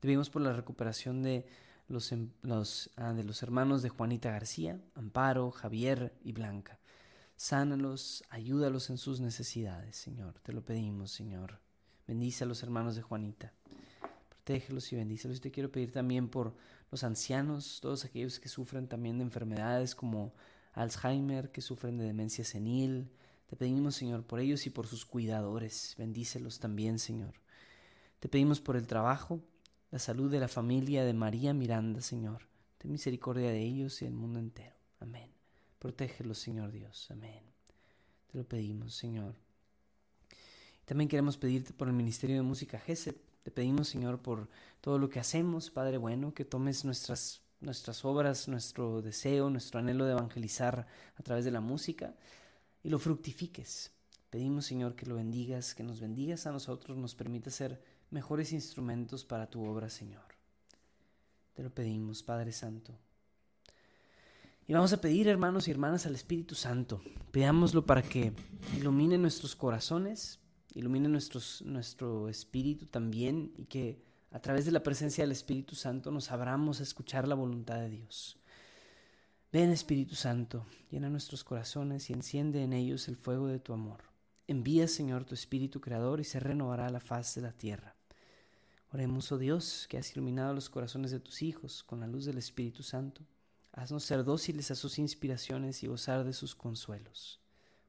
Te 0.00 0.08
pedimos 0.08 0.30
por 0.30 0.42
la 0.42 0.52
recuperación 0.52 1.22
de 1.22 1.46
los, 1.88 2.10
em, 2.12 2.30
ah, 2.96 3.12
de 3.12 3.24
los 3.24 3.42
hermanos 3.42 3.82
de 3.82 3.90
Juanita 3.90 4.30
García, 4.30 4.80
Amparo, 4.94 5.50
Javier 5.50 6.14
y 6.24 6.32
Blanca. 6.32 6.78
Sánalos, 7.36 8.24
ayúdalos 8.30 8.90
en 8.90 8.98
sus 8.98 9.20
necesidades, 9.20 9.96
Señor. 9.96 10.34
Te 10.40 10.52
lo 10.52 10.64
pedimos, 10.64 11.10
Señor. 11.10 11.58
Bendice 12.06 12.44
a 12.44 12.46
los 12.46 12.62
hermanos 12.62 12.96
de 12.96 13.02
Juanita. 13.02 13.52
Protégelos 14.28 14.92
y 14.92 14.96
bendícelos. 14.96 15.38
Y 15.38 15.40
te 15.40 15.50
quiero 15.50 15.70
pedir 15.70 15.92
también 15.92 16.28
por 16.28 16.54
los 16.90 17.02
ancianos, 17.02 17.80
todos 17.80 18.04
aquellos 18.04 18.38
que 18.38 18.48
sufren 18.48 18.88
también 18.88 19.18
de 19.18 19.24
enfermedades 19.24 19.94
como 19.94 20.32
Alzheimer, 20.74 21.50
que 21.50 21.60
sufren 21.60 21.98
de 21.98 22.04
demencia 22.04 22.44
senil. 22.44 23.10
Te 23.46 23.56
pedimos, 23.56 23.94
Señor, 23.94 24.24
por 24.24 24.40
ellos 24.40 24.66
y 24.66 24.70
por 24.70 24.86
sus 24.86 25.06
cuidadores. 25.06 25.94
Bendícelos 25.96 26.58
también, 26.58 26.98
Señor. 26.98 27.34
Te 28.20 28.28
pedimos 28.28 28.60
por 28.60 28.76
el 28.76 28.86
trabajo, 28.86 29.40
la 29.90 29.98
salud 29.98 30.30
de 30.30 30.40
la 30.40 30.48
familia 30.48 31.04
de 31.04 31.14
María 31.14 31.54
Miranda, 31.54 32.00
Señor. 32.00 32.48
Ten 32.78 32.90
misericordia 32.90 33.50
de 33.50 33.62
ellos 33.62 34.02
y 34.02 34.06
del 34.06 34.14
mundo 34.14 34.38
entero. 34.38 34.74
Amén. 35.00 35.30
Protégelos, 35.78 36.38
Señor 36.38 36.72
Dios. 36.72 37.10
Amén. 37.10 37.42
Te 38.32 38.38
lo 38.38 38.44
pedimos, 38.44 38.94
Señor. 38.94 39.36
También 40.84 41.08
queremos 41.08 41.36
pedirte 41.36 41.72
por 41.72 41.88
el 41.88 41.94
Ministerio 41.94 42.36
de 42.36 42.42
Música 42.42 42.78
GESET. 42.78 43.16
Te 43.42 43.50
pedimos, 43.50 43.88
Señor, 43.88 44.20
por 44.20 44.48
todo 44.80 44.98
lo 44.98 45.08
que 45.08 45.20
hacemos, 45.20 45.70
Padre 45.70 45.98
bueno, 45.98 46.34
que 46.34 46.44
tomes 46.44 46.84
nuestras, 46.84 47.42
nuestras 47.64 48.04
obras, 48.04 48.48
nuestro 48.48 49.02
deseo, 49.02 49.50
nuestro 49.50 49.80
anhelo 49.80 50.04
de 50.04 50.12
evangelizar 50.12 50.86
a 51.16 51.22
través 51.22 51.44
de 51.44 51.50
la 51.50 51.60
música 51.60 52.14
y 52.82 52.88
lo 52.88 52.98
fructifiques. 52.98 53.92
Pedimos, 54.30 54.66
Señor, 54.66 54.94
que 54.94 55.06
lo 55.06 55.16
bendigas, 55.16 55.74
que 55.74 55.82
nos 55.82 56.00
bendigas 56.00 56.46
a 56.46 56.52
nosotros, 56.52 56.96
nos 56.96 57.14
permita 57.14 57.50
ser 57.50 57.82
mejores 58.10 58.52
instrumentos 58.52 59.24
para 59.24 59.48
tu 59.48 59.64
obra, 59.64 59.88
Señor. 59.88 60.24
Te 61.54 61.62
lo 61.62 61.70
pedimos, 61.70 62.22
Padre 62.22 62.52
Santo. 62.52 62.98
Y 64.66 64.72
vamos 64.72 64.92
a 64.92 65.00
pedir, 65.00 65.28
hermanos 65.28 65.68
y 65.68 65.70
hermanas, 65.70 66.06
al 66.06 66.14
Espíritu 66.14 66.54
Santo. 66.54 67.02
Pidámoslo 67.30 67.84
para 67.86 68.02
que 68.02 68.32
ilumine 68.76 69.18
nuestros 69.18 69.54
corazones, 69.54 70.40
ilumine 70.74 71.08
nuestros, 71.08 71.62
nuestro 71.62 72.28
espíritu 72.28 72.86
también 72.86 73.52
y 73.56 73.66
que 73.66 74.02
a 74.34 74.40
través 74.40 74.64
de 74.64 74.72
la 74.72 74.82
presencia 74.82 75.22
del 75.22 75.30
Espíritu 75.30 75.76
Santo 75.76 76.10
nos 76.10 76.32
abramos 76.32 76.80
a 76.80 76.82
escuchar 76.82 77.28
la 77.28 77.36
voluntad 77.36 77.76
de 77.76 77.88
Dios. 77.88 78.36
Ven 79.52 79.70
Espíritu 79.70 80.16
Santo, 80.16 80.66
llena 80.90 81.08
nuestros 81.08 81.44
corazones 81.44 82.10
y 82.10 82.12
enciende 82.12 82.62
en 82.62 82.72
ellos 82.72 83.06
el 83.06 83.16
fuego 83.16 83.46
de 83.46 83.60
tu 83.60 83.72
amor. 83.72 84.02
Envía, 84.48 84.88
Señor, 84.88 85.24
tu 85.24 85.34
Espíritu 85.34 85.80
Creador 85.80 86.18
y 86.18 86.24
se 86.24 86.40
renovará 86.40 86.90
la 86.90 86.98
faz 86.98 87.36
de 87.36 87.42
la 87.42 87.52
tierra. 87.52 87.94
Oremos, 88.92 89.30
oh 89.30 89.38
Dios, 89.38 89.86
que 89.88 89.98
has 89.98 90.12
iluminado 90.12 90.52
los 90.52 90.68
corazones 90.68 91.12
de 91.12 91.20
tus 91.20 91.40
hijos 91.40 91.84
con 91.84 92.00
la 92.00 92.08
luz 92.08 92.24
del 92.24 92.38
Espíritu 92.38 92.82
Santo 92.82 93.24
Haznos 93.76 94.04
ser 94.04 94.22
dóciles 94.22 94.70
a 94.70 94.76
sus 94.76 95.00
inspiraciones 95.00 95.82
y 95.82 95.88
gozar 95.88 96.22
de 96.22 96.32
sus 96.32 96.54
consuelos. 96.54 97.40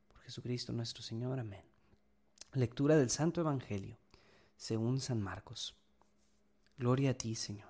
Por 0.08 0.20
Jesucristo 0.22 0.74
nuestro 0.74 1.04
Señor. 1.04 1.40
Amén. 1.40 1.64
Lectura 2.54 2.98
del 2.98 3.12
Santo 3.12 3.42
Evangelio, 3.42 3.96
según 4.58 5.00
San 5.00 5.22
Marcos. 5.22 5.76
Gloria 6.78 7.12
a 7.12 7.14
ti, 7.14 7.36
Señor. 7.36 7.70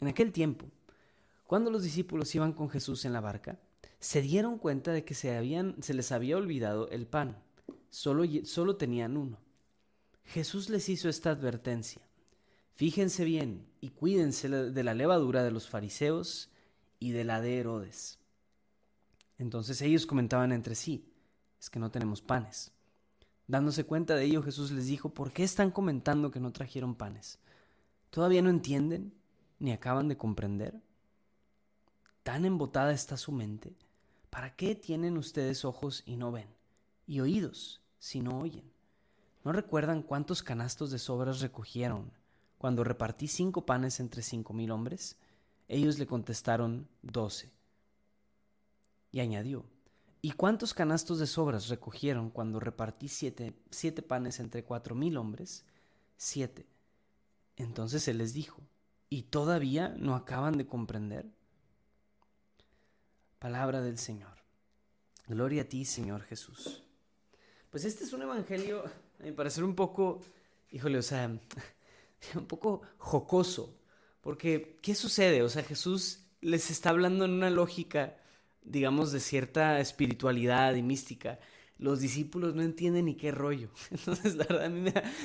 En 0.00 0.08
aquel 0.08 0.32
tiempo, 0.32 0.66
cuando 1.46 1.70
los 1.70 1.82
discípulos 1.82 2.34
iban 2.34 2.52
con 2.52 2.70
Jesús 2.70 3.04
en 3.04 3.12
la 3.12 3.20
barca, 3.20 3.58
se 3.98 4.22
dieron 4.22 4.58
cuenta 4.58 4.92
de 4.92 5.04
que 5.04 5.14
se, 5.14 5.40
les 5.42 6.12
había 6.12 6.36
olvidado 6.36 6.88
el 6.88 7.06
pan. 7.06 7.36
Solo, 7.90 8.24
solo 8.44 8.76
tenían 8.76 9.16
uno. 9.16 9.38
Jesús 10.24 10.70
les 10.70 10.88
hizo 10.88 11.08
esta 11.08 11.30
advertencia. 11.30 12.00
Fíjense 12.74 13.24
bien 13.24 13.66
y 13.80 13.90
cuídense 13.90 14.48
de 14.48 14.84
la 14.84 14.94
levadura 14.94 15.44
de 15.44 15.50
los 15.50 15.68
fariseos 15.68 16.50
y 16.98 17.10
de 17.10 17.24
la 17.24 17.40
de 17.40 17.58
Herodes. 17.58 18.18
Entonces 19.38 19.82
ellos 19.82 20.06
comentaban 20.06 20.52
entre 20.52 20.74
sí, 20.74 21.12
es 21.58 21.68
que 21.68 21.78
no 21.78 21.90
tenemos 21.90 22.22
panes. 22.22 22.72
Dándose 23.50 23.82
cuenta 23.82 24.14
de 24.14 24.26
ello, 24.26 24.44
Jesús 24.44 24.70
les 24.70 24.86
dijo, 24.86 25.08
¿por 25.08 25.32
qué 25.32 25.42
están 25.42 25.72
comentando 25.72 26.30
que 26.30 26.38
no 26.38 26.52
trajeron 26.52 26.94
panes? 26.94 27.40
¿Todavía 28.10 28.42
no 28.42 28.48
entienden 28.48 29.12
ni 29.58 29.72
acaban 29.72 30.06
de 30.06 30.16
comprender? 30.16 30.80
¿Tan 32.22 32.44
embotada 32.44 32.92
está 32.92 33.16
su 33.16 33.32
mente? 33.32 33.74
¿Para 34.30 34.54
qué 34.54 34.76
tienen 34.76 35.18
ustedes 35.18 35.64
ojos 35.64 36.04
y 36.06 36.14
no 36.14 36.30
ven? 36.30 36.46
Y 37.08 37.18
oídos 37.18 37.80
si 37.98 38.20
no 38.20 38.38
oyen? 38.38 38.70
¿No 39.42 39.50
recuerdan 39.50 40.04
cuántos 40.04 40.44
canastos 40.44 40.92
de 40.92 41.00
sobras 41.00 41.40
recogieron 41.40 42.12
cuando 42.56 42.84
repartí 42.84 43.26
cinco 43.26 43.66
panes 43.66 43.98
entre 43.98 44.22
cinco 44.22 44.52
mil 44.52 44.70
hombres? 44.70 45.16
Ellos 45.66 45.98
le 45.98 46.06
contestaron 46.06 46.86
doce. 47.02 47.50
Y 49.10 49.18
añadió, 49.18 49.64
¿y 50.22 50.32
cuántos 50.32 50.74
canastos 50.74 51.18
de 51.18 51.26
sobras 51.26 51.68
recogieron 51.68 52.30
cuando 52.30 52.60
repartí 52.60 53.08
siete, 53.08 53.54
siete 53.70 54.02
panes 54.02 54.40
entre 54.40 54.64
cuatro 54.64 54.94
mil 54.94 55.16
hombres? 55.16 55.64
Siete. 56.16 56.66
Entonces 57.56 58.06
él 58.08 58.18
les 58.18 58.32
dijo, 58.32 58.60
¿y 59.08 59.22
todavía 59.22 59.94
no 59.98 60.14
acaban 60.14 60.56
de 60.56 60.66
comprender? 60.66 61.26
Palabra 63.38 63.80
del 63.80 63.98
Señor. 63.98 64.40
Gloria 65.26 65.62
a 65.62 65.64
ti, 65.64 65.84
Señor 65.84 66.22
Jesús. 66.22 66.82
Pues 67.70 67.84
este 67.84 68.04
es 68.04 68.12
un 68.12 68.22
evangelio, 68.22 68.84
a 69.20 69.22
mi 69.22 69.32
parecer, 69.32 69.62
un 69.62 69.74
poco, 69.74 70.20
híjole, 70.70 70.98
o 70.98 71.02
sea, 71.02 71.30
un 72.34 72.46
poco 72.46 72.82
jocoso, 72.98 73.74
porque 74.20 74.78
¿qué 74.82 74.94
sucede? 74.94 75.42
O 75.42 75.48
sea, 75.48 75.62
Jesús 75.62 76.24
les 76.40 76.70
está 76.70 76.90
hablando 76.90 77.24
en 77.24 77.30
una 77.30 77.48
lógica, 77.48 78.16
digamos, 78.62 79.12
de 79.12 79.20
cierta 79.20 79.80
espiritualidad 79.80 80.74
y 80.74 80.82
mística. 80.82 81.38
Los 81.78 82.00
discípulos 82.00 82.54
no 82.54 82.62
entienden 82.62 83.06
ni 83.06 83.14
qué 83.14 83.30
rollo. 83.30 83.70
Entonces, 83.90 84.36
la 84.36 84.44
verdad, 84.44 84.70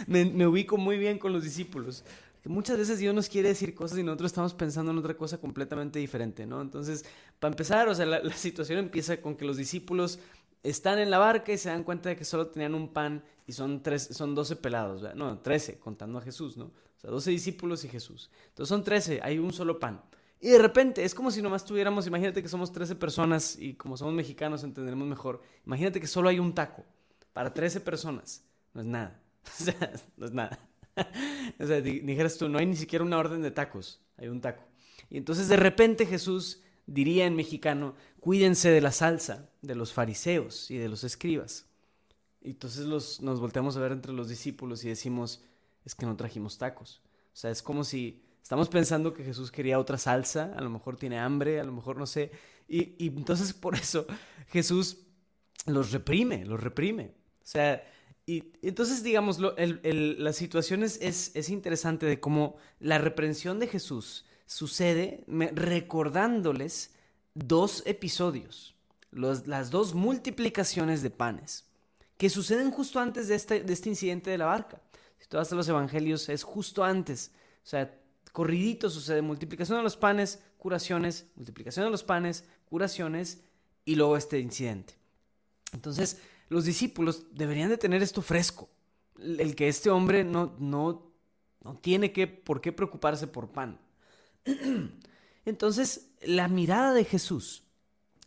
me, 0.08 0.48
ubico 0.48 0.78
muy 0.78 0.98
bien 0.98 1.20
con 1.20 1.34
los 1.34 1.44
discípulos. 1.44 2.04
Muchas 2.46 2.78
veces 2.78 3.00
Dios 3.00 3.14
nos 3.16 3.28
quiere 3.28 3.50
decir 3.50 3.74
cosas 3.74 3.98
y 3.98 4.04
nosotros 4.04 4.32
estamos 4.32 4.54
pensando 4.54 4.92
en 4.92 5.00
otra 5.00 5.18
cosa 5.18 5.40
completamente 5.40 5.98
diferente, 5.98 6.46
¿no? 6.46 6.62
Entonces, 6.62 7.04
para 7.40 7.52
empezar, 7.52 7.88
o 7.88 7.96
sea, 7.96 8.06
la, 8.06 8.32
situación 8.34 8.78
empieza 8.78 9.20
con 9.20 9.36
que 9.36 9.46
los 9.46 9.58
discípulos 9.58 10.20
están 10.62 11.00
en 11.00 11.10
la 11.10 11.18
barca 11.18 11.52
y 11.52 11.58
se 11.58 11.70
dan 11.70 11.84
cuenta 11.84 12.10
de 12.10 12.16
que 12.16 12.24
solo 12.24 12.48
tenían 12.48 12.76
un 12.76 12.94
pan 12.94 13.24
y 13.48 13.54
son, 13.54 13.82
tres, 13.82 14.10
son 14.12 14.36
12 14.36 14.58
pelados, 14.58 15.16
no, 15.16 15.40
13, 15.40 15.80
contando 15.80 16.20
a 16.20 16.22
Jesús, 16.22 16.56
¿no? 16.56 16.66
O 16.66 17.00
sea, 17.00 17.10
12 17.10 17.32
discípulos 17.32 17.84
y 17.84 17.90
Jesús. 17.90 18.30
Entonces 18.50 18.70
son 18.70 18.84
13, 18.84 19.22
hay 19.24 19.40
un 19.40 19.52
solo 19.52 19.80
pan. 19.80 20.02
Y 20.46 20.50
de 20.50 20.60
repente 20.60 21.04
es 21.04 21.16
como 21.16 21.32
si 21.32 21.42
nomás 21.42 21.66
tuviéramos, 21.66 22.06
imagínate 22.06 22.44
que 22.44 22.48
somos 22.48 22.72
13 22.72 22.94
personas 22.98 23.58
y 23.60 23.74
como 23.74 23.98
somos 23.98 24.14
mexicanos 24.14 24.64
entenderemos 24.64 25.08
mejor. 25.08 25.42
Imagínate 25.66 26.00
que 26.00 26.06
solo 26.06 26.30
hay 26.30 26.38
un 26.38 26.54
taco 26.54 26.86
para 27.34 27.52
13 27.52 27.82
personas. 27.82 28.44
No 28.72 28.82
es 28.82 28.86
nada. 28.86 29.20
O 29.60 29.64
sea, 29.64 29.92
no 30.18 30.26
es 30.28 30.34
nada. 30.34 30.60
o 31.60 31.66
sea, 31.66 31.82
dijeras 31.82 32.38
tú, 32.38 32.48
no 32.48 32.60
hay 32.60 32.68
ni 32.68 32.76
siquiera 32.76 33.04
una 33.04 33.18
orden 33.18 33.42
de 33.42 33.50
tacos, 33.50 34.04
hay 34.18 34.28
un 34.28 34.40
taco. 34.40 34.62
Y 35.10 35.18
entonces 35.18 35.48
de 35.48 35.56
repente 35.56 36.06
Jesús 36.06 36.62
diría 36.86 37.26
en 37.26 37.36
mexicano, 37.36 37.96
cuídense 38.20 38.70
de 38.70 38.82
la 38.82 38.92
salsa 38.92 39.50
de 39.64 39.74
los 39.74 39.94
fariseos 39.94 40.70
y 40.70 40.78
de 40.78 40.90
los 40.90 41.04
escribas. 41.04 41.66
Y 42.44 42.52
entonces 42.52 42.86
los, 42.86 43.20
nos 43.20 43.40
volteamos 43.40 43.78
a 43.78 43.80
ver 43.80 43.94
entre 43.94 44.14
los 44.14 44.30
discípulos 44.30 44.86
y 44.86 44.90
decimos, 44.90 45.44
es 45.86 45.96
que 45.96 46.06
no 46.06 46.16
trajimos 46.16 46.60
tacos. 46.60 47.02
O 47.34 47.36
sea, 47.36 47.50
es 47.50 47.64
como 47.64 47.84
si 47.84 48.25
estamos 48.46 48.70
pensando 48.70 49.12
que 49.12 49.24
Jesús 49.24 49.50
quería 49.50 49.80
otra 49.80 49.98
salsa, 49.98 50.54
a 50.56 50.62
lo 50.62 50.70
mejor 50.70 50.98
tiene 50.98 51.18
hambre, 51.18 51.60
a 51.60 51.64
lo 51.64 51.72
mejor 51.72 51.98
no 51.98 52.06
sé. 52.06 52.30
Y, 52.68 52.94
y 53.04 53.08
entonces 53.08 53.54
por 53.66 53.74
eso 53.74 54.06
Jesús 54.50 55.00
los 55.66 55.92
reprime, 55.92 56.46
los 56.46 56.62
reprime. 56.62 57.16
O 57.42 57.48
sea, 57.48 57.84
y 58.28 58.54
entonces, 58.62 59.02
digamos, 59.02 59.40
la 59.40 60.34
situación 60.34 60.84
es, 60.84 61.00
es, 61.02 61.50
interesante 61.50 62.06
de 62.06 62.20
cómo 62.20 62.58
la 62.80 63.00
reprensión 63.00 63.58
de 63.58 63.66
Jesús 63.66 64.26
sucede 64.46 65.26
recordándoles 65.28 66.94
dos 67.34 67.82
episodios, 67.88 68.76
las 69.10 69.72
dos 69.72 69.96
multiplicaciones 69.96 71.02
de 71.02 71.10
panes, 71.10 71.66
que 72.18 72.30
suceden 72.30 72.70
justo 72.70 73.00
antes 73.00 73.28
de 73.28 73.34
este, 73.34 73.64
de 73.64 73.74
este 73.74 73.90
incidente 73.90 74.30
de 74.30 74.38
la 74.38 74.46
barca. 74.46 74.80
Si 75.18 75.28
tú 75.28 75.38
vas 75.38 75.52
a 75.52 75.56
los 75.56 75.68
evangelios, 75.68 76.30
es 76.30 76.44
justo 76.44 76.84
antes. 76.84 77.32
O 77.64 77.68
sea, 77.68 77.92
corridito 78.36 78.90
sucede 78.90 79.22
multiplicación 79.22 79.78
de 79.78 79.84
los 79.84 79.96
panes, 79.96 80.44
curaciones, 80.58 81.26
multiplicación 81.38 81.86
de 81.86 81.92
los 81.92 82.04
panes, 82.04 82.44
curaciones 82.66 83.42
y 83.86 83.96
luego 83.96 84.18
este 84.18 84.40
incidente. 84.40 84.98
Entonces, 85.72 86.20
los 86.50 86.66
discípulos 86.66 87.28
deberían 87.32 87.70
de 87.70 87.78
tener 87.78 88.04
esto 88.04 88.22
fresco. 88.22 88.68
El 89.18 89.56
que 89.56 89.70
este 89.70 89.90
hombre 89.90 90.26
no, 90.26 90.54
no, 90.60 91.14
no 91.64 91.76
tiene 91.76 92.12
que, 92.12 92.28
por 92.28 92.60
qué 92.60 92.74
preocuparse 92.74 93.26
por 93.26 93.54
pan. 93.54 93.80
Entonces, 95.46 96.10
la 96.22 96.50
mirada 96.50 96.94
de 96.94 97.06
Jesús 97.06 97.64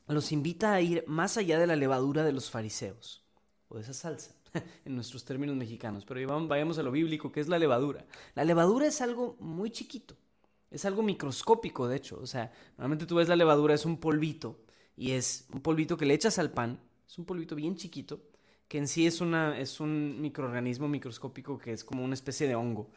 los 0.06 0.32
invita 0.32 0.72
a 0.72 0.80
ir 0.80 1.04
más 1.06 1.36
allá 1.36 1.58
de 1.58 1.66
la 1.66 1.76
levadura 1.76 2.24
de 2.24 2.32
los 2.32 2.50
fariseos, 2.50 3.26
o 3.68 3.76
de 3.76 3.82
esa 3.82 3.92
salsa, 3.92 4.34
en 4.84 4.94
nuestros 4.94 5.24
términos 5.24 5.56
mexicanos. 5.56 6.04
Pero 6.04 6.46
vayamos 6.46 6.78
a 6.78 6.82
lo 6.82 6.90
bíblico, 6.90 7.32
que 7.32 7.40
es 7.40 7.48
la 7.48 7.58
levadura. 7.58 8.04
La 8.34 8.44
levadura 8.44 8.86
es 8.86 9.00
algo 9.00 9.36
muy 9.40 9.70
chiquito, 9.70 10.16
es 10.70 10.84
algo 10.84 11.02
microscópico, 11.02 11.88
de 11.88 11.96
hecho. 11.96 12.18
O 12.20 12.26
sea, 12.26 12.52
normalmente 12.76 13.06
tú 13.06 13.16
ves 13.16 13.28
la 13.28 13.36
levadura, 13.36 13.74
es 13.74 13.84
un 13.84 13.98
polvito, 13.98 14.58
y 14.96 15.12
es 15.12 15.46
un 15.52 15.60
polvito 15.60 15.96
que 15.96 16.06
le 16.06 16.14
echas 16.14 16.38
al 16.38 16.50
pan, 16.50 16.80
es 17.06 17.16
un 17.18 17.24
polvito 17.24 17.54
bien 17.54 17.76
chiquito, 17.76 18.20
que 18.66 18.78
en 18.78 18.88
sí 18.88 19.06
es, 19.06 19.20
una, 19.20 19.58
es 19.58 19.80
un 19.80 20.20
microorganismo 20.20 20.88
microscópico 20.88 21.56
que 21.56 21.72
es 21.72 21.84
como 21.84 22.04
una 22.04 22.14
especie 22.14 22.48
de 22.48 22.54
hongo. 22.54 22.90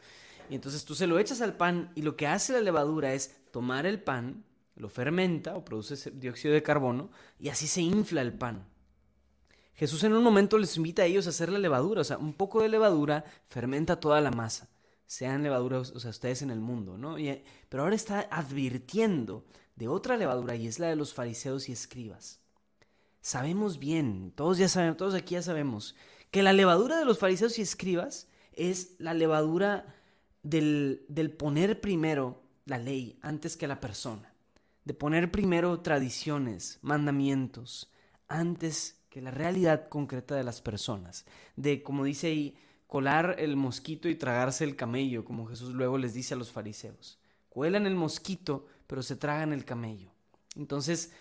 Y 0.50 0.56
entonces 0.56 0.84
tú 0.84 0.94
se 0.94 1.06
lo 1.06 1.18
echas 1.18 1.40
al 1.40 1.56
pan 1.56 1.92
y 1.94 2.02
lo 2.02 2.16
que 2.16 2.26
hace 2.26 2.52
la 2.52 2.60
levadura 2.60 3.14
es 3.14 3.40
tomar 3.52 3.86
el 3.86 4.02
pan, 4.02 4.44
lo 4.76 4.88
fermenta 4.88 5.56
o 5.56 5.64
produce 5.64 6.10
dióxido 6.10 6.52
de 6.52 6.62
carbono 6.62 7.10
y 7.38 7.48
así 7.48 7.66
se 7.66 7.80
infla 7.80 8.20
el 8.20 8.32
pan. 8.32 8.66
Jesús 9.74 10.04
en 10.04 10.12
un 10.12 10.22
momento 10.22 10.58
les 10.58 10.76
invita 10.76 11.02
a 11.02 11.06
ellos 11.06 11.26
a 11.26 11.30
hacer 11.30 11.50
la 11.50 11.58
levadura, 11.58 12.02
o 12.02 12.04
sea, 12.04 12.18
un 12.18 12.34
poco 12.34 12.62
de 12.62 12.68
levadura 12.68 13.24
fermenta 13.46 14.00
toda 14.00 14.20
la 14.20 14.30
masa. 14.30 14.68
Sean 15.06 15.42
levaduras, 15.42 15.90
o 15.90 16.00
sea, 16.00 16.10
ustedes 16.10 16.42
en 16.42 16.50
el 16.50 16.60
mundo, 16.60 16.96
¿no? 16.96 17.16
pero 17.68 17.82
ahora 17.82 17.94
está 17.94 18.28
advirtiendo 18.30 19.44
de 19.76 19.88
otra 19.88 20.16
levadura 20.16 20.54
y 20.56 20.66
es 20.66 20.78
la 20.78 20.88
de 20.88 20.96
los 20.96 21.12
fariseos 21.12 21.68
y 21.68 21.72
escribas 21.72 22.42
sabemos 23.22 23.78
bien, 23.78 24.32
todos 24.34 24.58
ya 24.58 24.68
sabemos, 24.68 24.98
todos 24.98 25.14
aquí 25.14 25.34
ya 25.34 25.42
sabemos, 25.42 25.94
que 26.30 26.42
la 26.42 26.52
levadura 26.52 26.98
de 26.98 27.04
los 27.04 27.18
fariseos 27.18 27.58
y 27.58 27.62
escribas 27.62 28.28
es 28.52 28.96
la 28.98 29.14
levadura 29.14 29.94
del, 30.42 31.06
del 31.08 31.30
poner 31.30 31.80
primero 31.80 32.42
la 32.66 32.78
ley 32.78 33.18
antes 33.22 33.56
que 33.56 33.68
la 33.68 33.80
persona, 33.80 34.34
de 34.84 34.92
poner 34.92 35.30
primero 35.30 35.80
tradiciones, 35.80 36.78
mandamientos, 36.82 37.90
antes 38.28 39.00
que 39.12 39.20
la 39.20 39.30
realidad 39.30 39.90
concreta 39.90 40.34
de 40.34 40.42
las 40.42 40.62
personas, 40.62 41.26
de, 41.56 41.82
como 41.82 42.02
dice 42.02 42.28
ahí, 42.28 42.56
colar 42.86 43.36
el 43.38 43.56
mosquito 43.56 44.08
y 44.08 44.14
tragarse 44.14 44.64
el 44.64 44.74
camello, 44.74 45.22
como 45.22 45.46
Jesús 45.46 45.74
luego 45.74 45.98
les 45.98 46.14
dice 46.14 46.32
a 46.32 46.38
los 46.38 46.50
fariseos. 46.50 47.18
Cuelan 47.50 47.84
el 47.84 47.94
mosquito, 47.94 48.66
pero 48.86 49.02
se 49.02 49.16
tragan 49.16 49.52
el 49.52 49.66
camello. 49.66 50.10
Entonces, 50.56 51.12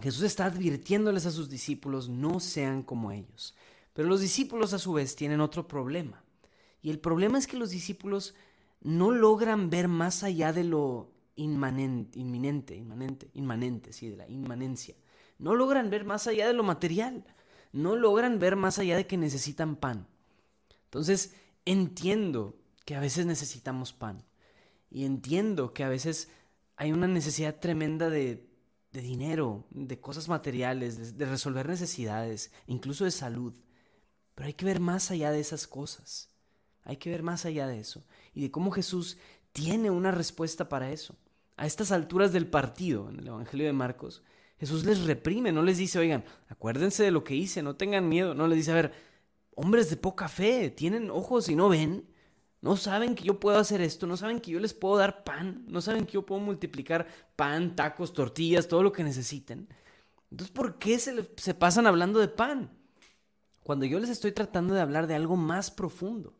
Jesús 0.00 0.22
está 0.22 0.46
advirtiéndoles 0.46 1.26
a 1.26 1.30
sus 1.30 1.50
discípulos, 1.50 2.08
no 2.08 2.40
sean 2.40 2.82
como 2.82 3.12
ellos. 3.12 3.54
Pero 3.92 4.08
los 4.08 4.22
discípulos 4.22 4.72
a 4.72 4.78
su 4.78 4.94
vez 4.94 5.14
tienen 5.14 5.42
otro 5.42 5.68
problema. 5.68 6.24
Y 6.80 6.88
el 6.88 7.00
problema 7.00 7.36
es 7.36 7.46
que 7.46 7.58
los 7.58 7.68
discípulos 7.68 8.34
no 8.80 9.10
logran 9.10 9.68
ver 9.68 9.88
más 9.88 10.22
allá 10.22 10.54
de 10.54 10.64
lo 10.64 11.10
inmanente, 11.36 12.18
inminente, 12.18 12.74
inmanente, 12.74 13.28
inmanente, 13.34 13.92
sí, 13.92 14.08
de 14.08 14.16
la 14.16 14.26
inmanencia. 14.26 14.94
No 15.44 15.54
logran 15.54 15.90
ver 15.90 16.04
más 16.04 16.26
allá 16.26 16.48
de 16.48 16.54
lo 16.54 16.62
material. 16.62 17.24
No 17.72 17.94
logran 17.94 18.38
ver 18.38 18.56
más 18.56 18.78
allá 18.78 18.96
de 18.96 19.06
que 19.06 19.16
necesitan 19.16 19.76
pan. 19.76 20.08
Entonces, 20.86 21.34
entiendo 21.64 22.56
que 22.84 22.96
a 22.96 23.00
veces 23.00 23.26
necesitamos 23.26 23.92
pan. 23.92 24.24
Y 24.90 25.04
entiendo 25.04 25.72
que 25.72 25.84
a 25.84 25.88
veces 25.88 26.28
hay 26.76 26.90
una 26.92 27.06
necesidad 27.06 27.60
tremenda 27.60 28.10
de 28.10 28.48
de 28.94 29.00
dinero, 29.00 29.66
de 29.70 30.00
cosas 30.00 30.28
materiales, 30.28 31.18
de, 31.18 31.26
resolver 31.26 31.68
necesidades, 31.68 32.52
incluso 32.68 33.04
de 33.04 33.10
salud. 33.10 33.52
Pero 34.36 34.46
hay 34.46 34.54
que 34.54 34.64
ver 34.64 34.78
más 34.78 35.10
allá 35.10 35.32
de 35.32 35.40
esas 35.40 35.66
cosas. 35.66 36.30
Hay 36.84 36.98
que 36.98 37.10
ver 37.10 37.24
más 37.24 37.44
allá 37.44 37.66
de 37.66 37.80
eso. 37.80 38.06
Y 38.34 38.42
de 38.42 38.52
cómo 38.52 38.70
Jesús 38.70 39.18
tiene 39.52 39.90
una 39.90 40.12
respuesta 40.12 40.68
para 40.68 40.92
eso. 40.92 41.16
A 41.56 41.66
estas 41.66 41.90
alturas 41.90 42.32
del 42.32 42.46
partido, 42.46 43.10
en 43.10 43.18
el 43.18 43.26
Evangelio 43.26 43.66
de 43.66 43.72
Marcos, 43.72 44.22
Jesús 44.58 44.84
les 44.84 45.04
reprime, 45.04 45.52
no 45.52 45.62
les 45.62 45.78
dice, 45.78 45.98
oigan, 45.98 46.24
acuérdense 46.48 47.02
de 47.02 47.10
lo 47.10 47.24
que 47.24 47.34
hice, 47.34 47.62
no 47.62 47.76
tengan 47.76 48.08
miedo. 48.08 48.34
No 48.34 48.46
les 48.46 48.58
dice, 48.58 48.72
a 48.72 48.74
ver, 48.74 48.92
hombres 49.54 49.90
de 49.90 49.96
poca 49.96 50.28
fe, 50.28 50.70
tienen 50.70 51.10
ojos 51.10 51.48
y 51.48 51.56
no 51.56 51.68
ven. 51.68 52.08
No 52.60 52.78
saben 52.78 53.14
que 53.14 53.24
yo 53.24 53.38
puedo 53.38 53.58
hacer 53.58 53.82
esto, 53.82 54.06
no 54.06 54.16
saben 54.16 54.40
que 54.40 54.50
yo 54.50 54.58
les 54.58 54.72
puedo 54.72 54.96
dar 54.96 55.22
pan, 55.22 55.66
no 55.68 55.82
saben 55.82 56.06
que 56.06 56.12
yo 56.12 56.24
puedo 56.24 56.40
multiplicar 56.40 57.06
pan, 57.36 57.76
tacos, 57.76 58.14
tortillas, 58.14 58.68
todo 58.68 58.82
lo 58.82 58.90
que 58.90 59.04
necesiten. 59.04 59.68
Entonces, 60.30 60.50
¿por 60.50 60.78
qué 60.78 60.98
se, 60.98 61.54
pasan 61.54 61.86
hablando 61.86 62.20
de 62.20 62.28
pan? 62.28 62.70
Cuando 63.62 63.84
yo 63.84 64.00
les 64.00 64.08
estoy 64.08 64.32
tratando 64.32 64.72
de 64.72 64.80
hablar 64.80 65.06
de 65.06 65.14
algo 65.14 65.36
más 65.36 65.70
profundo. 65.70 66.32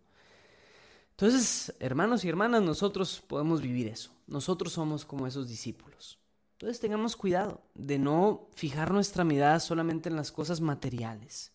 Entonces, 1.10 1.74
hermanos 1.78 2.24
y 2.24 2.28
hermanas, 2.30 2.62
nosotros 2.62 3.22
podemos 3.26 3.60
vivir 3.60 3.88
eso. 3.88 4.10
Nosotros 4.26 4.72
somos 4.72 5.04
como 5.04 5.26
esos 5.26 5.46
discípulos. 5.46 6.18
Entonces 6.54 6.80
tengamos 6.80 7.16
cuidado 7.16 7.62
de 7.74 7.98
no 7.98 8.48
fijar 8.54 8.92
nuestra 8.92 9.24
mirada 9.24 9.58
solamente 9.58 10.08
en 10.08 10.16
las 10.16 10.30
cosas 10.30 10.60
materiales. 10.60 11.52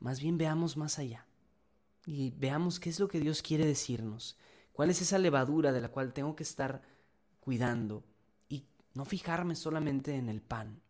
Más 0.00 0.20
bien 0.20 0.36
veamos 0.36 0.76
más 0.76 0.98
allá 0.98 1.26
y 2.06 2.30
veamos 2.30 2.80
qué 2.80 2.90
es 2.90 2.98
lo 2.98 3.06
que 3.06 3.20
Dios 3.20 3.40
quiere 3.40 3.64
decirnos, 3.64 4.36
cuál 4.72 4.90
es 4.90 5.00
esa 5.00 5.18
levadura 5.18 5.70
de 5.70 5.80
la 5.80 5.90
cual 5.90 6.12
tengo 6.12 6.34
que 6.34 6.42
estar 6.42 6.82
cuidando 7.38 8.02
y 8.48 8.64
no 8.94 9.04
fijarme 9.04 9.54
solamente 9.54 10.16
en 10.16 10.28
el 10.28 10.42
pan, 10.42 10.82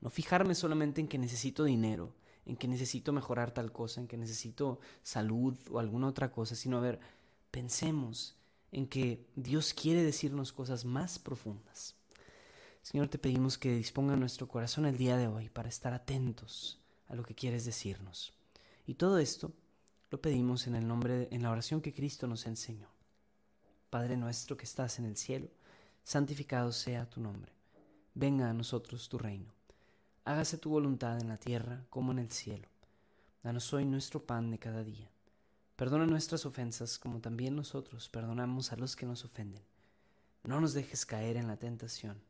no 0.00 0.08
fijarme 0.08 0.54
solamente 0.54 1.00
en 1.00 1.08
que 1.08 1.18
necesito 1.18 1.64
dinero, 1.64 2.14
en 2.46 2.56
que 2.56 2.68
necesito 2.68 3.12
mejorar 3.12 3.50
tal 3.52 3.72
cosa, 3.72 4.00
en 4.00 4.06
que 4.06 4.16
necesito 4.16 4.78
salud 5.02 5.58
o 5.68 5.80
alguna 5.80 6.06
otra 6.06 6.30
cosa, 6.30 6.54
sino 6.54 6.78
a 6.78 6.80
ver, 6.80 7.00
pensemos 7.50 8.36
en 8.70 8.86
que 8.86 9.26
Dios 9.34 9.74
quiere 9.74 10.04
decirnos 10.04 10.52
cosas 10.52 10.84
más 10.84 11.18
profundas. 11.18 11.99
Señor, 12.82 13.08
te 13.08 13.18
pedimos 13.18 13.58
que 13.58 13.74
disponga 13.74 14.16
nuestro 14.16 14.48
corazón 14.48 14.86
el 14.86 14.96
día 14.96 15.16
de 15.16 15.28
hoy 15.28 15.48
para 15.50 15.68
estar 15.68 15.92
atentos 15.92 16.80
a 17.08 17.14
lo 17.14 17.22
que 17.22 17.34
quieres 17.34 17.64
decirnos. 17.64 18.32
Y 18.86 18.94
todo 18.94 19.18
esto 19.18 19.52
lo 20.10 20.20
pedimos 20.20 20.66
en 20.66 20.74
el 20.74 20.88
nombre, 20.88 21.28
en 21.30 21.42
la 21.42 21.50
oración 21.50 21.82
que 21.82 21.92
Cristo 21.92 22.26
nos 22.26 22.46
enseñó. 22.46 22.88
Padre 23.90 24.16
nuestro 24.16 24.56
que 24.56 24.64
estás 24.64 24.98
en 24.98 25.04
el 25.04 25.16
cielo, 25.16 25.48
santificado 26.04 26.72
sea 26.72 27.08
tu 27.08 27.20
nombre. 27.20 27.52
Venga 28.14 28.48
a 28.50 28.54
nosotros 28.54 29.08
tu 29.08 29.18
reino. 29.18 29.52
Hágase 30.24 30.58
tu 30.58 30.70
voluntad 30.70 31.20
en 31.20 31.28
la 31.28 31.36
tierra 31.36 31.84
como 31.90 32.12
en 32.12 32.18
el 32.18 32.30
cielo. 32.30 32.68
Danos 33.42 33.72
hoy 33.72 33.84
nuestro 33.84 34.24
pan 34.24 34.50
de 34.50 34.58
cada 34.58 34.82
día. 34.82 35.10
Perdona 35.76 36.06
nuestras 36.06 36.46
ofensas 36.46 36.98
como 36.98 37.20
también 37.20 37.54
nosotros 37.54 38.08
perdonamos 38.08 38.72
a 38.72 38.76
los 38.76 38.96
que 38.96 39.06
nos 39.06 39.24
ofenden. 39.24 39.62
No 40.44 40.60
nos 40.60 40.72
dejes 40.72 41.04
caer 41.04 41.36
en 41.36 41.46
la 41.46 41.56
tentación 41.56 42.29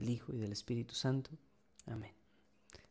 del 0.00 0.08
Hijo 0.08 0.34
y 0.34 0.38
del 0.38 0.52
Espíritu 0.52 0.94
Santo. 0.94 1.30
Amén. 1.86 2.12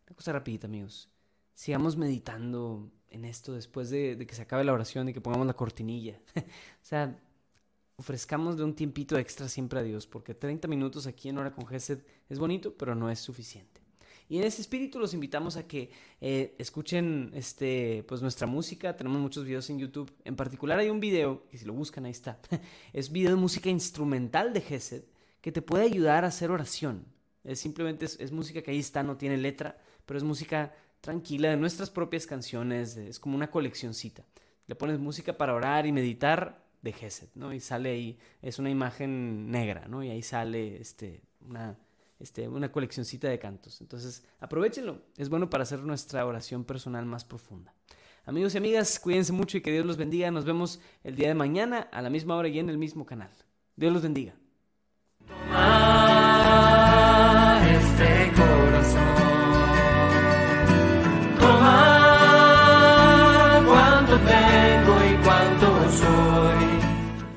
Una 0.07 0.15
cosa 0.15 0.31
rapidita, 0.31 0.67
amigos. 0.67 1.09
Sigamos 1.53 1.97
meditando 1.97 2.89
en 3.09 3.25
esto 3.25 3.53
después 3.53 3.89
de, 3.89 4.25
que 4.25 4.35
se 4.35 4.43
acabe 4.43 4.63
la 4.63 4.73
oración 4.73 5.09
y 5.09 5.13
que 5.13 5.21
pongamos 5.21 5.47
la 5.47 5.55
cortinilla. 5.55 6.21
o 6.35 6.83
sea, 6.83 7.19
ofrezcamos 7.97 8.59
un 8.59 8.75
tiempito 8.75 9.17
extra 9.17 9.49
siempre 9.49 9.79
a 9.79 9.83
Dios, 9.83 10.07
porque 10.07 10.33
30 10.33 10.67
minutos 10.67 11.07
aquí 11.07 11.29
en 11.29 11.37
hora 11.37 11.51
con 11.51 11.67
Gesed 11.67 11.99
es 12.29 12.39
bonito, 12.39 12.73
pero 12.75 12.95
no 12.95 13.09
es 13.09 13.19
suficiente. 13.19 13.81
Y 14.29 14.37
en 14.37 14.43
ese 14.43 14.61
espíritu 14.61 14.99
los 14.99 15.15
invitamos 15.15 15.57
a 15.57 15.67
que 15.67 15.89
eh, 16.21 16.55
escuchen 16.59 17.31
este, 17.33 18.05
pues 18.07 18.21
nuestra 18.21 18.45
música. 18.45 18.95
Tenemos 18.95 19.19
muchos 19.19 19.43
videos 19.43 19.67
en 19.71 19.79
YouTube. 19.79 20.13
En 20.23 20.35
particular 20.35 20.77
hay 20.77 20.91
un 20.91 20.99
video, 20.99 21.47
que 21.49 21.57
si 21.57 21.65
lo 21.65 21.73
buscan 21.73 22.05
ahí 22.05 22.11
está. 22.11 22.39
es 22.93 23.11
video 23.11 23.31
de 23.31 23.37
música 23.37 23.71
instrumental 23.71 24.53
de 24.53 24.61
Gesed 24.61 25.03
que 25.41 25.51
te 25.51 25.61
puede 25.61 25.85
ayudar 25.85 26.25
a 26.25 26.27
hacer 26.27 26.51
oración. 26.51 27.05
Es 27.43 27.59
simplemente 27.59 28.05
es, 28.05 28.31
música 28.31 28.61
que 28.61 28.71
ahí 28.71 28.79
está, 28.79 29.03
no 29.03 29.17
tiene 29.17 29.37
letra, 29.37 29.77
pero 30.05 30.17
es 30.17 30.23
música 30.23 30.73
tranquila 31.01 31.49
de 31.49 31.57
nuestras 31.57 31.89
propias 31.89 32.25
canciones. 32.25 32.97
Es 32.97 33.19
como 33.19 33.35
una 33.35 33.49
coleccioncita. 33.49 34.23
Le 34.67 34.75
pones 34.75 34.99
música 34.99 35.37
para 35.37 35.53
orar 35.53 35.85
y 35.85 35.91
meditar 35.91 36.63
de 36.81 36.93
Gesed, 36.93 37.29
¿no? 37.35 37.53
Y 37.53 37.59
sale 37.59 37.91
ahí, 37.91 38.19
es 38.41 38.59
una 38.59 38.69
imagen 38.69 39.51
negra, 39.51 39.87
¿no? 39.87 40.03
Y 40.03 40.09
ahí 40.09 40.21
sale 40.21 40.79
este, 40.79 41.21
una 41.41 41.77
este, 42.19 42.47
una 42.47 42.71
coleccioncita 42.71 43.29
de 43.29 43.39
cantos. 43.39 43.81
Entonces, 43.81 44.25
aprovechenlo. 44.39 45.01
Es 45.17 45.29
bueno 45.29 45.49
para 45.49 45.63
hacer 45.63 45.79
nuestra 45.79 46.25
oración 46.25 46.65
personal 46.65 47.05
más 47.05 47.23
profunda. 47.23 47.73
Amigos 48.25 48.53
y 48.53 48.57
amigas, 48.57 48.99
cuídense 48.99 49.31
mucho 49.31 49.57
y 49.57 49.61
que 49.61 49.71
Dios 49.71 49.85
los 49.85 49.97
bendiga. 49.97 50.29
Nos 50.29 50.45
vemos 50.45 50.81
el 51.03 51.15
día 51.15 51.29
de 51.29 51.33
mañana 51.33 51.87
a 51.91 52.01
la 52.01 52.09
misma 52.09 52.35
hora 52.35 52.49
y 52.49 52.59
en 52.59 52.69
el 52.69 52.77
mismo 52.77 53.05
canal. 53.05 53.31
Dios 53.75 53.93
los 53.93 54.03
bendiga. 54.03 54.35
Tomar. 55.29 55.78